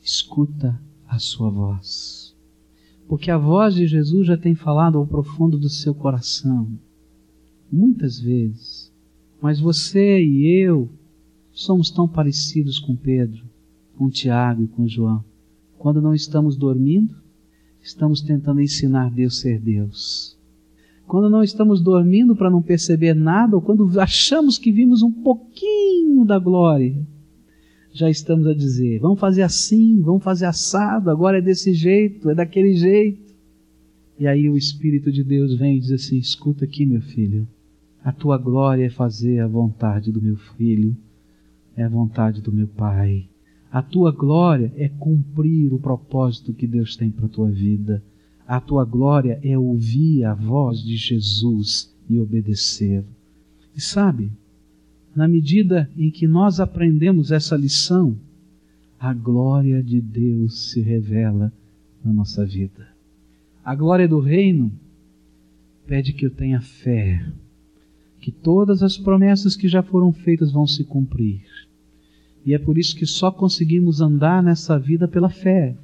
Escuta 0.02 0.80
a 1.14 1.18
sua 1.18 1.48
voz. 1.50 2.34
Porque 3.08 3.30
a 3.30 3.38
voz 3.38 3.74
de 3.74 3.86
Jesus 3.86 4.26
já 4.26 4.36
tem 4.36 4.54
falado 4.54 4.98
ao 4.98 5.06
profundo 5.06 5.58
do 5.58 5.68
seu 5.68 5.94
coração. 5.94 6.68
Muitas 7.70 8.18
vezes. 8.18 8.92
Mas 9.40 9.60
você 9.60 10.22
e 10.22 10.46
eu 10.46 10.90
somos 11.52 11.90
tão 11.90 12.08
parecidos 12.08 12.78
com 12.78 12.96
Pedro, 12.96 13.44
com 13.96 14.08
Tiago 14.08 14.62
e 14.62 14.68
com 14.68 14.88
João. 14.88 15.24
Quando 15.78 16.00
não 16.00 16.14
estamos 16.14 16.56
dormindo, 16.56 17.14
estamos 17.80 18.22
tentando 18.22 18.60
ensinar 18.60 19.10
Deus 19.10 19.38
a 19.38 19.42
ser 19.42 19.60
Deus. 19.60 20.38
Quando 21.06 21.28
não 21.28 21.42
estamos 21.42 21.82
dormindo 21.82 22.34
para 22.34 22.50
não 22.50 22.62
perceber 22.62 23.14
nada, 23.14 23.54
ou 23.54 23.62
quando 23.62 24.00
achamos 24.00 24.56
que 24.56 24.72
vimos 24.72 25.02
um 25.02 25.12
pouquinho 25.12 26.24
da 26.24 26.38
glória, 26.38 27.06
já 27.94 28.10
estamos 28.10 28.46
a 28.46 28.52
dizer: 28.52 29.00
vamos 29.00 29.18
fazer 29.18 29.40
assim, 29.40 30.02
vamos 30.02 30.22
fazer 30.22 30.44
assado, 30.44 31.10
agora 31.10 31.38
é 31.38 31.40
desse 31.40 31.72
jeito, 31.72 32.28
é 32.28 32.34
daquele 32.34 32.74
jeito. 32.74 33.32
E 34.18 34.26
aí 34.26 34.50
o 34.50 34.56
Espírito 34.56 35.10
de 35.10 35.24
Deus 35.24 35.56
vem 35.56 35.78
e 35.78 35.80
diz 35.80 35.92
assim: 35.92 36.18
escuta 36.18 36.66
aqui, 36.66 36.84
meu 36.84 37.00
filho, 37.00 37.48
a 38.04 38.12
tua 38.12 38.36
glória 38.36 38.84
é 38.84 38.90
fazer 38.90 39.38
a 39.38 39.46
vontade 39.46 40.12
do 40.12 40.20
meu 40.20 40.36
filho 40.36 40.94
é 41.76 41.82
a 41.82 41.88
vontade 41.88 42.40
do 42.40 42.52
meu 42.52 42.68
Pai. 42.68 43.28
A 43.70 43.82
tua 43.82 44.12
glória 44.12 44.72
é 44.76 44.88
cumprir 44.88 45.72
o 45.72 45.78
propósito 45.78 46.52
que 46.52 46.66
Deus 46.66 46.96
tem 46.96 47.10
para 47.10 47.26
a 47.26 47.28
tua 47.28 47.50
vida. 47.50 48.02
A 48.46 48.60
tua 48.60 48.84
glória 48.84 49.40
é 49.42 49.58
ouvir 49.58 50.24
a 50.24 50.34
voz 50.34 50.82
de 50.82 50.96
Jesus 50.96 51.92
e 52.08 52.20
obedecê-lo. 52.20 53.06
E 53.74 53.80
sabe, 53.80 54.30
na 55.14 55.28
medida 55.28 55.88
em 55.96 56.10
que 56.10 56.26
nós 56.26 56.58
aprendemos 56.60 57.30
essa 57.30 57.56
lição, 57.56 58.16
a 58.98 59.12
glória 59.12 59.82
de 59.82 60.00
Deus 60.00 60.70
se 60.70 60.80
revela 60.80 61.52
na 62.04 62.12
nossa 62.12 62.44
vida. 62.44 62.88
A 63.64 63.74
glória 63.74 64.08
do 64.08 64.18
reino 64.18 64.72
pede 65.86 66.12
que 66.12 66.26
eu 66.26 66.30
tenha 66.30 66.60
fé, 66.60 67.24
que 68.20 68.32
todas 68.32 68.82
as 68.82 68.96
promessas 68.96 69.54
que 69.54 69.68
já 69.68 69.82
foram 69.82 70.12
feitas 70.12 70.50
vão 70.50 70.66
se 70.66 70.84
cumprir. 70.84 71.42
E 72.44 72.54
é 72.54 72.58
por 72.58 72.76
isso 72.76 72.96
que 72.96 73.06
só 73.06 73.30
conseguimos 73.30 74.00
andar 74.00 74.42
nessa 74.42 74.78
vida 74.78 75.06
pela 75.06 75.30
fé, 75.30 75.76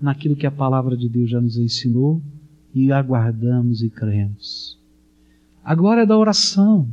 naquilo 0.00 0.36
que 0.36 0.46
a 0.46 0.50
palavra 0.50 0.96
de 0.96 1.08
Deus 1.08 1.30
já 1.30 1.40
nos 1.40 1.56
ensinou 1.56 2.20
e 2.74 2.90
aguardamos 2.90 3.82
e 3.82 3.90
cremos. 3.90 4.78
A 5.64 5.74
glória 5.74 6.06
da 6.06 6.16
oração. 6.16 6.88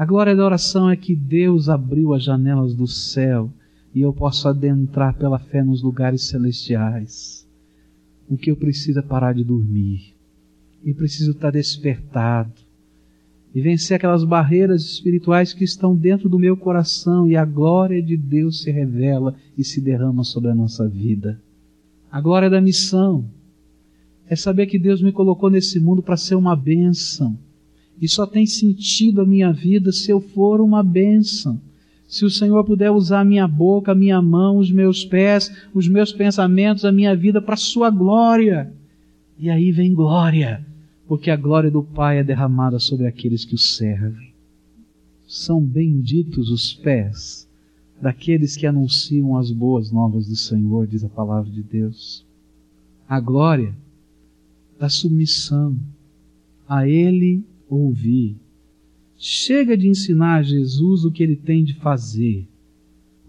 A 0.00 0.06
glória 0.06 0.34
da 0.34 0.46
oração 0.46 0.88
é 0.88 0.96
que 0.96 1.14
Deus 1.14 1.68
abriu 1.68 2.14
as 2.14 2.24
janelas 2.24 2.74
do 2.74 2.86
céu 2.86 3.52
e 3.94 4.00
eu 4.00 4.14
posso 4.14 4.48
adentrar 4.48 5.14
pela 5.14 5.38
fé 5.38 5.62
nos 5.62 5.82
lugares 5.82 6.22
celestiais. 6.22 7.46
O 8.26 8.34
que 8.34 8.50
eu 8.50 8.56
preciso 8.56 8.98
é 8.98 9.02
parar 9.02 9.34
de 9.34 9.44
dormir. 9.44 10.14
E 10.82 10.94
preciso 10.94 11.32
estar 11.32 11.50
despertado 11.50 12.50
e 13.54 13.60
vencer 13.60 13.94
aquelas 13.94 14.24
barreiras 14.24 14.84
espirituais 14.84 15.52
que 15.52 15.64
estão 15.64 15.94
dentro 15.94 16.30
do 16.30 16.38
meu 16.38 16.56
coração 16.56 17.28
e 17.28 17.36
a 17.36 17.44
glória 17.44 18.02
de 18.02 18.16
Deus 18.16 18.62
se 18.62 18.70
revela 18.70 19.34
e 19.54 19.62
se 19.62 19.82
derrama 19.82 20.24
sobre 20.24 20.50
a 20.50 20.54
nossa 20.54 20.88
vida. 20.88 21.38
A 22.10 22.22
glória 22.22 22.48
da 22.48 22.58
missão 22.58 23.26
é 24.26 24.34
saber 24.34 24.64
que 24.64 24.78
Deus 24.78 25.02
me 25.02 25.12
colocou 25.12 25.50
nesse 25.50 25.78
mundo 25.78 26.00
para 26.02 26.16
ser 26.16 26.36
uma 26.36 26.56
bênção. 26.56 27.36
E 28.00 28.08
só 28.08 28.26
tem 28.26 28.46
sentido 28.46 29.20
a 29.20 29.26
minha 29.26 29.52
vida 29.52 29.92
se 29.92 30.10
eu 30.10 30.20
for 30.20 30.60
uma 30.60 30.82
bênção. 30.82 31.60
Se 32.08 32.24
o 32.24 32.30
Senhor 32.30 32.64
puder 32.64 32.90
usar 32.90 33.20
a 33.20 33.24
minha 33.24 33.46
boca, 33.46 33.92
a 33.92 33.94
minha 33.94 34.20
mão, 34.20 34.56
os 34.56 34.70
meus 34.70 35.04
pés, 35.04 35.52
os 35.74 35.86
meus 35.86 36.12
pensamentos, 36.12 36.84
a 36.84 36.90
minha 36.90 37.14
vida 37.14 37.40
para 37.40 37.54
a 37.54 37.58
sua 37.58 37.90
glória. 37.90 38.72
E 39.38 39.48
aí 39.50 39.70
vem 39.70 39.94
glória 39.94 40.64
porque 41.10 41.28
a 41.28 41.36
glória 41.36 41.72
do 41.72 41.82
Pai 41.82 42.18
é 42.18 42.22
derramada 42.22 42.78
sobre 42.78 43.04
aqueles 43.04 43.44
que 43.44 43.56
o 43.56 43.58
servem. 43.58 44.32
São 45.26 45.60
benditos 45.60 46.52
os 46.52 46.72
pés 46.72 47.48
daqueles 48.00 48.56
que 48.56 48.64
anunciam 48.64 49.36
as 49.36 49.50
boas 49.50 49.90
novas 49.90 50.28
do 50.28 50.36
Senhor, 50.36 50.86
diz 50.86 51.02
a 51.02 51.08
palavra 51.08 51.50
de 51.50 51.64
Deus. 51.64 52.24
A 53.08 53.18
glória 53.18 53.74
da 54.78 54.88
submissão, 54.88 55.76
a 56.68 56.86
Ele 56.86 57.42
ouvir. 57.70 58.36
Chega 59.16 59.76
de 59.76 59.88
ensinar 59.88 60.38
a 60.38 60.42
Jesus 60.42 61.04
o 61.04 61.10
que 61.10 61.22
Ele 61.22 61.36
tem 61.36 61.62
de 61.62 61.74
fazer, 61.74 62.48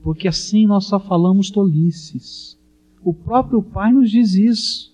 porque 0.01 0.27
assim 0.27 0.65
nós 0.65 0.85
só 0.85 0.99
falamos 0.99 1.49
tolices. 1.49 2.59
O 3.03 3.13
próprio 3.13 3.61
Pai 3.61 3.91
nos 3.91 4.09
diz 4.09 4.33
isso 4.33 4.91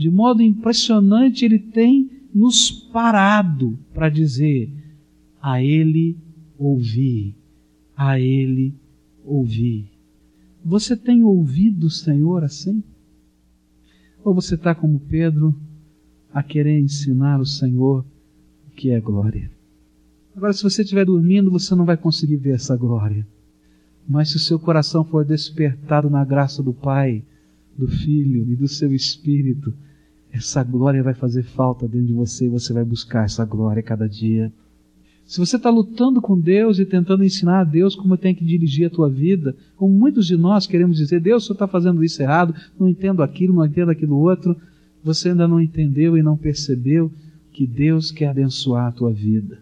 de 0.00 0.10
modo 0.10 0.40
impressionante, 0.40 1.44
ele 1.44 1.58
tem 1.58 2.10
nos 2.34 2.70
parado 2.70 3.78
para 3.92 4.08
dizer: 4.08 4.72
a 5.42 5.62
Ele 5.62 6.16
ouvi, 6.56 7.36
a 7.94 8.18
Ele 8.18 8.72
ouvi. 9.22 9.90
Você 10.64 10.96
tem 10.96 11.22
ouvido 11.22 11.88
o 11.88 11.90
Senhor 11.90 12.42
assim? 12.42 12.82
Ou 14.24 14.32
você 14.32 14.54
está 14.54 14.74
como 14.74 14.98
Pedro 15.00 15.54
a 16.32 16.42
querer 16.42 16.80
ensinar 16.80 17.38
o 17.38 17.44
Senhor 17.44 18.02
que 18.80 18.90
é 18.90 18.98
glória? 18.98 19.50
Agora, 20.34 20.54
se 20.54 20.62
você 20.62 20.80
estiver 20.80 21.04
dormindo, 21.04 21.50
você 21.50 21.74
não 21.74 21.84
vai 21.84 21.98
conseguir 21.98 22.36
ver 22.36 22.54
essa 22.54 22.74
glória. 22.74 23.26
Mas 24.08 24.30
se 24.30 24.36
o 24.36 24.40
seu 24.40 24.58
coração 24.58 25.04
for 25.04 25.22
despertado 25.22 26.08
na 26.08 26.24
graça 26.24 26.62
do 26.62 26.72
Pai, 26.72 27.22
do 27.76 27.86
Filho 27.86 28.50
e 28.50 28.56
do 28.56 28.66
seu 28.66 28.94
Espírito, 28.94 29.74
essa 30.32 30.64
glória 30.64 31.02
vai 31.02 31.12
fazer 31.12 31.42
falta 31.42 31.86
dentro 31.86 32.06
de 32.06 32.14
você 32.14 32.46
e 32.46 32.48
você 32.48 32.72
vai 32.72 32.82
buscar 32.82 33.26
essa 33.26 33.44
glória 33.44 33.82
cada 33.82 34.08
dia. 34.08 34.50
Se 35.26 35.38
você 35.38 35.56
está 35.56 35.68
lutando 35.68 36.22
com 36.22 36.40
Deus 36.40 36.78
e 36.78 36.86
tentando 36.86 37.22
ensinar 37.22 37.60
a 37.60 37.64
Deus 37.64 37.94
como 37.94 38.16
tem 38.16 38.34
que 38.34 38.46
dirigir 38.46 38.86
a 38.86 38.90
tua 38.90 39.10
vida, 39.10 39.54
como 39.76 39.92
muitos 39.92 40.26
de 40.26 40.38
nós 40.38 40.66
queremos 40.66 40.96
dizer, 40.96 41.20
Deus, 41.20 41.44
Senhor 41.44 41.52
está 41.52 41.68
fazendo 41.68 42.02
isso 42.02 42.22
errado, 42.22 42.54
não 42.78 42.88
entendo 42.88 43.22
aquilo, 43.22 43.52
não 43.52 43.66
entendo 43.66 43.90
aquilo 43.90 44.16
outro, 44.16 44.56
você 45.04 45.28
ainda 45.28 45.46
não 45.46 45.60
entendeu 45.60 46.16
e 46.16 46.22
não 46.22 46.34
percebeu 46.34 47.12
que 47.52 47.66
Deus 47.66 48.10
quer 48.10 48.26
abençoar 48.26 48.86
a 48.86 48.92
tua 48.92 49.12
vida. 49.12 49.60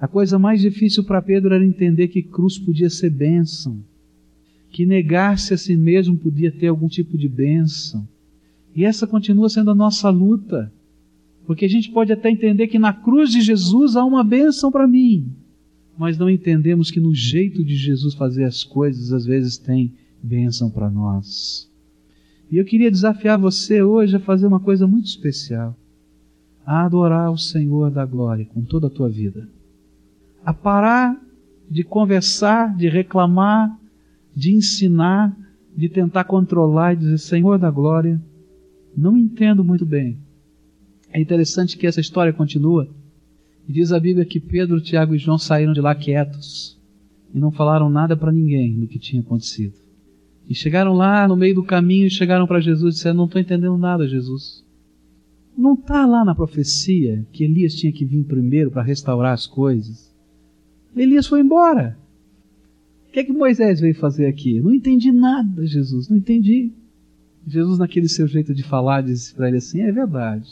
A 0.00 0.08
coisa 0.08 0.38
mais 0.38 0.60
difícil 0.60 1.04
para 1.04 1.22
Pedro 1.22 1.54
era 1.54 1.64
entender 1.64 2.08
que 2.08 2.22
cruz 2.22 2.58
podia 2.58 2.90
ser 2.90 3.10
bênção, 3.10 3.78
que 4.70 4.84
negar-se 4.84 5.54
a 5.54 5.56
si 5.56 5.76
mesmo 5.76 6.16
podia 6.16 6.50
ter 6.50 6.68
algum 6.68 6.88
tipo 6.88 7.16
de 7.16 7.28
bênção. 7.28 8.06
E 8.74 8.84
essa 8.84 9.06
continua 9.06 9.48
sendo 9.48 9.70
a 9.70 9.74
nossa 9.74 10.10
luta, 10.10 10.72
porque 11.46 11.64
a 11.64 11.68
gente 11.68 11.90
pode 11.90 12.12
até 12.12 12.30
entender 12.30 12.66
que 12.66 12.78
na 12.78 12.92
cruz 12.92 13.30
de 13.30 13.40
Jesus 13.40 13.94
há 13.94 14.04
uma 14.04 14.24
bênção 14.24 14.72
para 14.72 14.88
mim, 14.88 15.30
mas 15.96 16.18
não 16.18 16.28
entendemos 16.28 16.90
que 16.90 16.98
no 16.98 17.14
jeito 17.14 17.64
de 17.64 17.76
Jesus 17.76 18.14
fazer 18.14 18.44
as 18.44 18.64
coisas, 18.64 19.12
às 19.12 19.24
vezes 19.24 19.58
tem 19.58 19.92
bênção 20.22 20.70
para 20.70 20.90
nós. 20.90 21.70
E 22.50 22.56
eu 22.56 22.64
queria 22.64 22.90
desafiar 22.90 23.38
você 23.38 23.82
hoje 23.82 24.16
a 24.16 24.20
fazer 24.20 24.46
uma 24.46 24.60
coisa 24.60 24.86
muito 24.86 25.06
especial: 25.06 25.76
a 26.64 26.84
adorar 26.84 27.30
o 27.30 27.38
Senhor 27.38 27.90
da 27.90 28.04
glória 28.04 28.46
com 28.46 28.62
toda 28.62 28.86
a 28.86 28.90
tua 28.90 29.08
vida. 29.08 29.48
A 30.44 30.52
parar 30.52 31.20
de 31.68 31.82
conversar, 31.82 32.76
de 32.76 32.88
reclamar, 32.88 33.78
de 34.34 34.54
ensinar, 34.54 35.36
de 35.76 35.88
tentar 35.88 36.24
controlar 36.24 36.92
e 36.92 36.96
dizer: 36.96 37.18
Senhor 37.18 37.58
da 37.58 37.70
glória, 37.70 38.20
não 38.96 39.16
entendo 39.16 39.64
muito 39.64 39.86
bem. 39.86 40.18
É 41.10 41.20
interessante 41.20 41.76
que 41.76 41.86
essa 41.86 42.00
história 42.00 42.32
continua. 42.32 42.88
E 43.68 43.72
diz 43.72 43.92
a 43.92 44.00
Bíblia 44.00 44.24
que 44.24 44.40
Pedro, 44.40 44.80
Tiago 44.80 45.14
e 45.14 45.18
João 45.18 45.38
saíram 45.38 45.72
de 45.72 45.80
lá 45.80 45.94
quietos 45.94 46.80
e 47.32 47.38
não 47.38 47.50
falaram 47.50 47.88
nada 47.88 48.16
para 48.16 48.32
ninguém 48.32 48.78
do 48.78 48.86
que 48.86 48.98
tinha 48.98 49.22
acontecido. 49.22 49.74
E 50.48 50.54
chegaram 50.54 50.92
lá 50.92 51.26
no 51.28 51.36
meio 51.36 51.54
do 51.54 51.62
caminho 51.62 52.06
e 52.06 52.10
chegaram 52.10 52.46
para 52.46 52.60
Jesus 52.60 52.94
e 52.94 52.96
disseram: 52.96 53.16
Não 53.16 53.24
estou 53.26 53.40
entendendo 53.40 53.76
nada, 53.78 54.06
Jesus. 54.06 54.64
Não 55.56 55.74
está 55.74 56.06
lá 56.06 56.24
na 56.24 56.34
profecia 56.34 57.26
que 57.32 57.44
Elias 57.44 57.74
tinha 57.74 57.92
que 57.92 58.04
vir 58.04 58.24
primeiro 58.24 58.70
para 58.70 58.82
restaurar 58.82 59.34
as 59.34 59.46
coisas? 59.46 60.12
Elias 60.96 61.26
foi 61.26 61.40
embora. 61.40 61.96
O 63.08 63.12
que 63.12 63.20
é 63.20 63.24
que 63.24 63.32
Moisés 63.32 63.80
veio 63.80 63.94
fazer 63.94 64.26
aqui? 64.26 64.60
Não 64.60 64.72
entendi 64.72 65.12
nada, 65.12 65.66
Jesus, 65.66 66.08
não 66.08 66.16
entendi. 66.16 66.72
Jesus, 67.46 67.78
naquele 67.78 68.08
seu 68.08 68.26
jeito 68.26 68.54
de 68.54 68.62
falar, 68.62 69.02
disse 69.02 69.34
para 69.34 69.48
ele 69.48 69.58
assim: 69.58 69.80
É 69.80 69.92
verdade. 69.92 70.48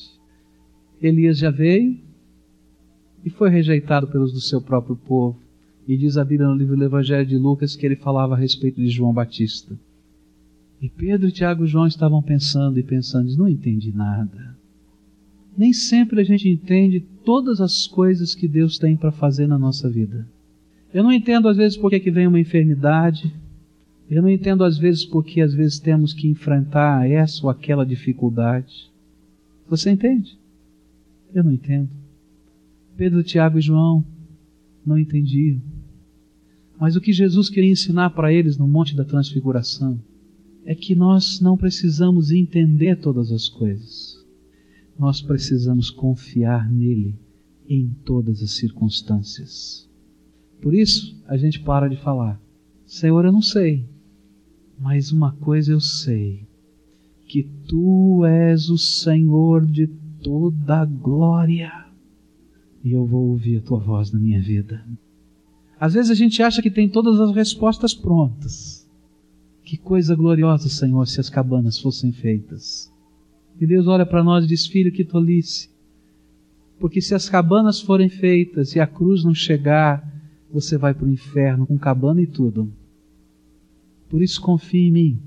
Elias 1.01 1.38
já 1.38 1.51
veio 1.51 1.98
e 3.24 3.30
foi 3.30 3.48
rejeitado 3.48 4.09
pelos 4.09 4.32
do 4.32 4.40
seu 4.40 4.61
próprio 4.61 4.96
povo. 4.96 5.38
E 5.88 5.96
diz 5.96 6.16
a 6.16 6.24
Bíblia 6.24 6.48
no 6.48 6.55
livro 6.55 6.76
do 6.76 6.84
Evangelho 6.84 7.26
de 7.26 7.38
Lucas 7.38 7.74
que 7.74 7.84
ele 7.84 7.96
falava 7.96 8.34
a 8.34 8.38
respeito 8.38 8.80
de 8.80 8.88
João 8.88 9.12
Batista. 9.12 9.78
E 10.80 10.88
Pedro, 10.88 11.30
Tiago 11.30 11.64
e 11.64 11.66
João 11.66 11.86
estavam 11.86 12.22
pensando 12.22 12.78
e 12.78 12.82
pensando, 12.82 13.34
não 13.36 13.48
entendi 13.48 13.92
nada. 13.92 14.57
Nem 15.61 15.74
sempre 15.74 16.22
a 16.22 16.24
gente 16.24 16.48
entende 16.48 17.04
todas 17.22 17.61
as 17.61 17.86
coisas 17.86 18.34
que 18.34 18.48
Deus 18.48 18.78
tem 18.78 18.96
para 18.96 19.12
fazer 19.12 19.46
na 19.46 19.58
nossa 19.58 19.90
vida. 19.90 20.26
Eu 20.90 21.02
não 21.02 21.12
entendo 21.12 21.48
às 21.48 21.58
vezes 21.58 21.76
por 21.76 21.90
que, 21.90 22.00
que 22.00 22.11
vem 22.11 22.26
uma 22.26 22.40
enfermidade. 22.40 23.30
Eu 24.11 24.22
não 24.22 24.30
entendo 24.30 24.64
às 24.64 24.78
vezes 24.78 25.04
porque 25.04 25.42
às 25.42 25.52
vezes 25.52 25.78
temos 25.78 26.14
que 26.14 26.26
enfrentar 26.26 27.06
essa 27.11 27.44
ou 27.44 27.50
aquela 27.50 27.84
dificuldade. 27.84 28.90
Você 29.68 29.90
entende? 29.90 30.34
Eu 31.34 31.44
não 31.44 31.52
entendo. 31.52 31.90
Pedro, 32.96 33.22
Tiago 33.22 33.58
e 33.58 33.61
João 33.61 34.02
não 34.84 34.98
entendiam. 34.98 35.61
Mas 36.80 36.96
o 36.96 37.02
que 37.02 37.12
Jesus 37.12 37.50
queria 37.50 37.70
ensinar 37.70 38.08
para 38.08 38.32
eles 38.32 38.56
no 38.56 38.66
Monte 38.66 38.96
da 38.96 39.04
Transfiguração 39.04 40.00
é 40.64 40.74
que 40.74 40.94
nós 40.94 41.38
não 41.38 41.54
precisamos 41.54 42.30
entender 42.30 42.96
todas 42.96 43.30
as 43.30 43.46
coisas. 43.46 44.09
Nós 45.01 45.22
precisamos 45.22 45.88
confiar 45.88 46.70
nele 46.70 47.18
em 47.66 47.88
todas 48.05 48.42
as 48.42 48.51
circunstâncias. 48.51 49.88
Por 50.61 50.74
isso, 50.74 51.18
a 51.26 51.38
gente 51.38 51.59
para 51.59 51.88
de 51.88 51.96
falar: 51.96 52.38
Senhor, 52.84 53.24
eu 53.24 53.32
não 53.32 53.40
sei, 53.40 53.88
mas 54.78 55.11
uma 55.11 55.32
coisa 55.36 55.72
eu 55.72 55.80
sei: 55.80 56.46
que 57.26 57.44
tu 57.66 58.26
és 58.26 58.68
o 58.68 58.76
Senhor 58.76 59.64
de 59.64 59.86
toda 60.22 60.82
a 60.82 60.84
glória, 60.84 61.72
e 62.84 62.92
eu 62.92 63.07
vou 63.07 63.28
ouvir 63.28 63.57
a 63.57 63.62
tua 63.62 63.78
voz 63.78 64.12
na 64.12 64.20
minha 64.20 64.42
vida. 64.42 64.86
Às 65.80 65.94
vezes 65.94 66.11
a 66.11 66.14
gente 66.14 66.42
acha 66.42 66.61
que 66.61 66.70
tem 66.70 66.90
todas 66.90 67.18
as 67.18 67.34
respostas 67.34 67.94
prontas. 67.94 68.86
Que 69.64 69.78
coisa 69.78 70.14
gloriosa, 70.14 70.68
Senhor, 70.68 71.07
se 71.07 71.20
as 71.20 71.30
cabanas 71.30 71.78
fossem 71.78 72.12
feitas. 72.12 72.92
E 73.61 73.66
Deus 73.66 73.86
olha 73.86 74.06
para 74.06 74.24
nós 74.24 74.44
e 74.44 74.48
diz: 74.48 74.66
Filho, 74.66 74.90
que 74.90 75.04
tolice. 75.04 75.68
Porque 76.78 77.02
se 77.02 77.14
as 77.14 77.28
cabanas 77.28 77.78
forem 77.78 78.08
feitas 78.08 78.74
e 78.74 78.80
a 78.80 78.86
cruz 78.86 79.22
não 79.22 79.34
chegar, 79.34 80.02
você 80.50 80.78
vai 80.78 80.94
para 80.94 81.04
o 81.04 81.11
inferno 81.11 81.66
com 81.66 81.78
cabana 81.78 82.22
e 82.22 82.26
tudo. 82.26 82.72
Por 84.08 84.22
isso 84.22 84.40
confie 84.40 84.88
em 84.88 84.90
mim 84.90 85.18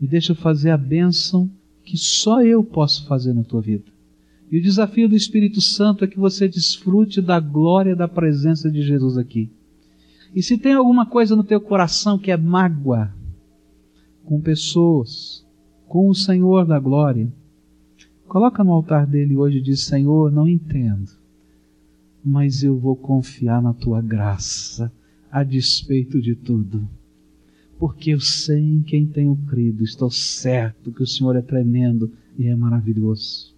e 0.00 0.06
deixa 0.06 0.32
eu 0.32 0.36
fazer 0.36 0.70
a 0.70 0.76
bênção 0.76 1.48
que 1.84 1.96
só 1.96 2.42
eu 2.42 2.64
posso 2.64 3.06
fazer 3.06 3.34
na 3.34 3.44
tua 3.44 3.60
vida. 3.60 3.84
E 4.50 4.58
o 4.58 4.62
desafio 4.62 5.08
do 5.08 5.14
Espírito 5.14 5.60
Santo 5.60 6.04
é 6.04 6.08
que 6.08 6.18
você 6.18 6.48
desfrute 6.48 7.20
da 7.20 7.38
glória 7.38 7.94
da 7.94 8.08
presença 8.08 8.70
de 8.70 8.82
Jesus 8.82 9.16
aqui. 9.16 9.50
E 10.34 10.42
se 10.42 10.56
tem 10.56 10.72
alguma 10.72 11.04
coisa 11.06 11.36
no 11.36 11.44
teu 11.44 11.60
coração 11.60 12.18
que 12.18 12.30
é 12.30 12.36
mágoa 12.36 13.14
com 14.24 14.40
pessoas, 14.40 15.44
com 15.86 16.08
o 16.08 16.14
Senhor 16.14 16.66
da 16.66 16.78
glória, 16.78 17.32
coloca 18.32 18.64
no 18.64 18.72
altar 18.72 19.06
dele 19.06 19.36
hoje 19.36 19.58
e 19.58 19.60
diz: 19.60 19.82
Senhor, 19.82 20.32
não 20.32 20.48
entendo, 20.48 21.10
mas 22.24 22.62
eu 22.62 22.78
vou 22.78 22.96
confiar 22.96 23.60
na 23.60 23.74
tua 23.74 24.00
graça 24.00 24.90
a 25.30 25.42
despeito 25.44 26.18
de 26.18 26.34
tudo. 26.34 26.88
Porque 27.78 28.14
eu 28.14 28.20
sei 28.20 28.58
em 28.58 28.80
quem 28.80 29.06
tenho 29.06 29.36
crido, 29.50 29.84
estou 29.84 30.10
certo 30.10 30.90
que 30.92 31.02
o 31.02 31.06
Senhor 31.06 31.36
é 31.36 31.42
tremendo 31.42 32.10
e 32.38 32.46
é 32.46 32.56
maravilhoso. 32.56 33.54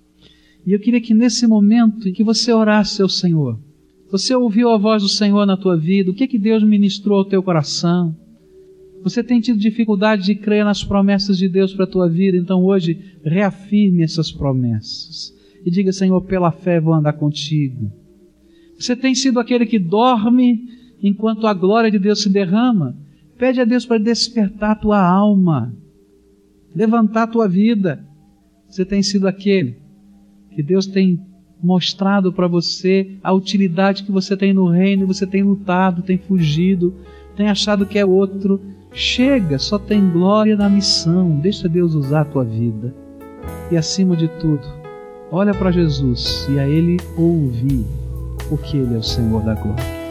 E 0.66 0.72
eu 0.72 0.80
queria 0.80 1.00
que 1.00 1.14
nesse 1.14 1.46
momento 1.46 2.08
em 2.08 2.12
que 2.12 2.24
você 2.24 2.52
orasse 2.52 3.00
ao 3.00 3.08
Senhor, 3.08 3.56
você 4.10 4.34
ouviu 4.34 4.70
a 4.70 4.76
voz 4.76 5.04
do 5.04 5.08
Senhor 5.08 5.46
na 5.46 5.56
tua 5.56 5.76
vida? 5.76 6.10
O 6.10 6.14
que 6.14 6.24
é 6.24 6.26
que 6.26 6.38
Deus 6.38 6.64
ministrou 6.64 7.18
ao 7.18 7.24
teu 7.24 7.44
coração? 7.44 8.16
Você 9.04 9.22
tem 9.22 9.38
tido 9.38 9.58
dificuldade 9.58 10.24
de 10.24 10.34
crer 10.34 10.64
nas 10.64 10.82
promessas 10.82 11.36
de 11.36 11.46
Deus 11.46 11.74
para 11.74 11.84
a 11.84 11.88
tua 11.88 12.08
vida? 12.08 12.38
Então 12.38 12.64
hoje 12.64 12.98
reafirme 13.22 14.02
essas 14.02 14.32
promessas 14.32 15.30
e 15.62 15.70
diga: 15.70 15.92
Senhor, 15.92 16.22
pela 16.22 16.50
fé 16.50 16.80
vou 16.80 16.94
andar 16.94 17.12
contigo. 17.12 17.92
Você 18.78 18.96
tem 18.96 19.14
sido 19.14 19.38
aquele 19.38 19.66
que 19.66 19.78
dorme 19.78 20.66
enquanto 21.02 21.46
a 21.46 21.52
glória 21.52 21.90
de 21.90 21.98
Deus 21.98 22.22
se 22.22 22.30
derrama? 22.30 22.96
Pede 23.36 23.60
a 23.60 23.64
Deus 23.66 23.84
para 23.84 23.98
despertar 23.98 24.70
a 24.70 24.76
tua 24.76 25.06
alma, 25.06 25.76
levantar 26.74 27.24
a 27.24 27.28
tua 27.28 27.46
vida. 27.46 28.02
Você 28.70 28.86
tem 28.86 29.02
sido 29.02 29.28
aquele 29.28 29.76
que 30.50 30.62
Deus 30.62 30.86
tem 30.86 31.20
mostrado 31.62 32.32
para 32.32 32.46
você 32.46 33.18
a 33.22 33.34
utilidade 33.34 34.04
que 34.04 34.12
você 34.12 34.34
tem 34.34 34.54
no 34.54 34.66
reino, 34.66 35.06
você 35.06 35.26
tem 35.26 35.42
lutado, 35.42 36.02
tem 36.02 36.16
fugido, 36.16 36.94
tem 37.36 37.48
achado 37.48 37.84
que 37.84 37.98
é 37.98 38.04
outro. 38.04 38.60
Chega, 38.94 39.58
só 39.58 39.76
tem 39.76 40.08
glória 40.08 40.56
na 40.56 40.70
missão. 40.70 41.30
Deixa 41.40 41.68
Deus 41.68 41.94
usar 41.94 42.20
a 42.20 42.24
tua 42.24 42.44
vida. 42.44 42.94
E 43.70 43.76
acima 43.76 44.16
de 44.16 44.28
tudo, 44.28 44.62
olha 45.32 45.52
para 45.52 45.72
Jesus 45.72 46.46
e 46.48 46.58
a 46.60 46.68
Ele 46.68 46.98
ouvir, 47.16 47.84
porque 48.48 48.76
Ele 48.76 48.94
é 48.94 48.98
o 48.98 49.02
Senhor 49.02 49.42
da 49.42 49.54
glória. 49.54 50.03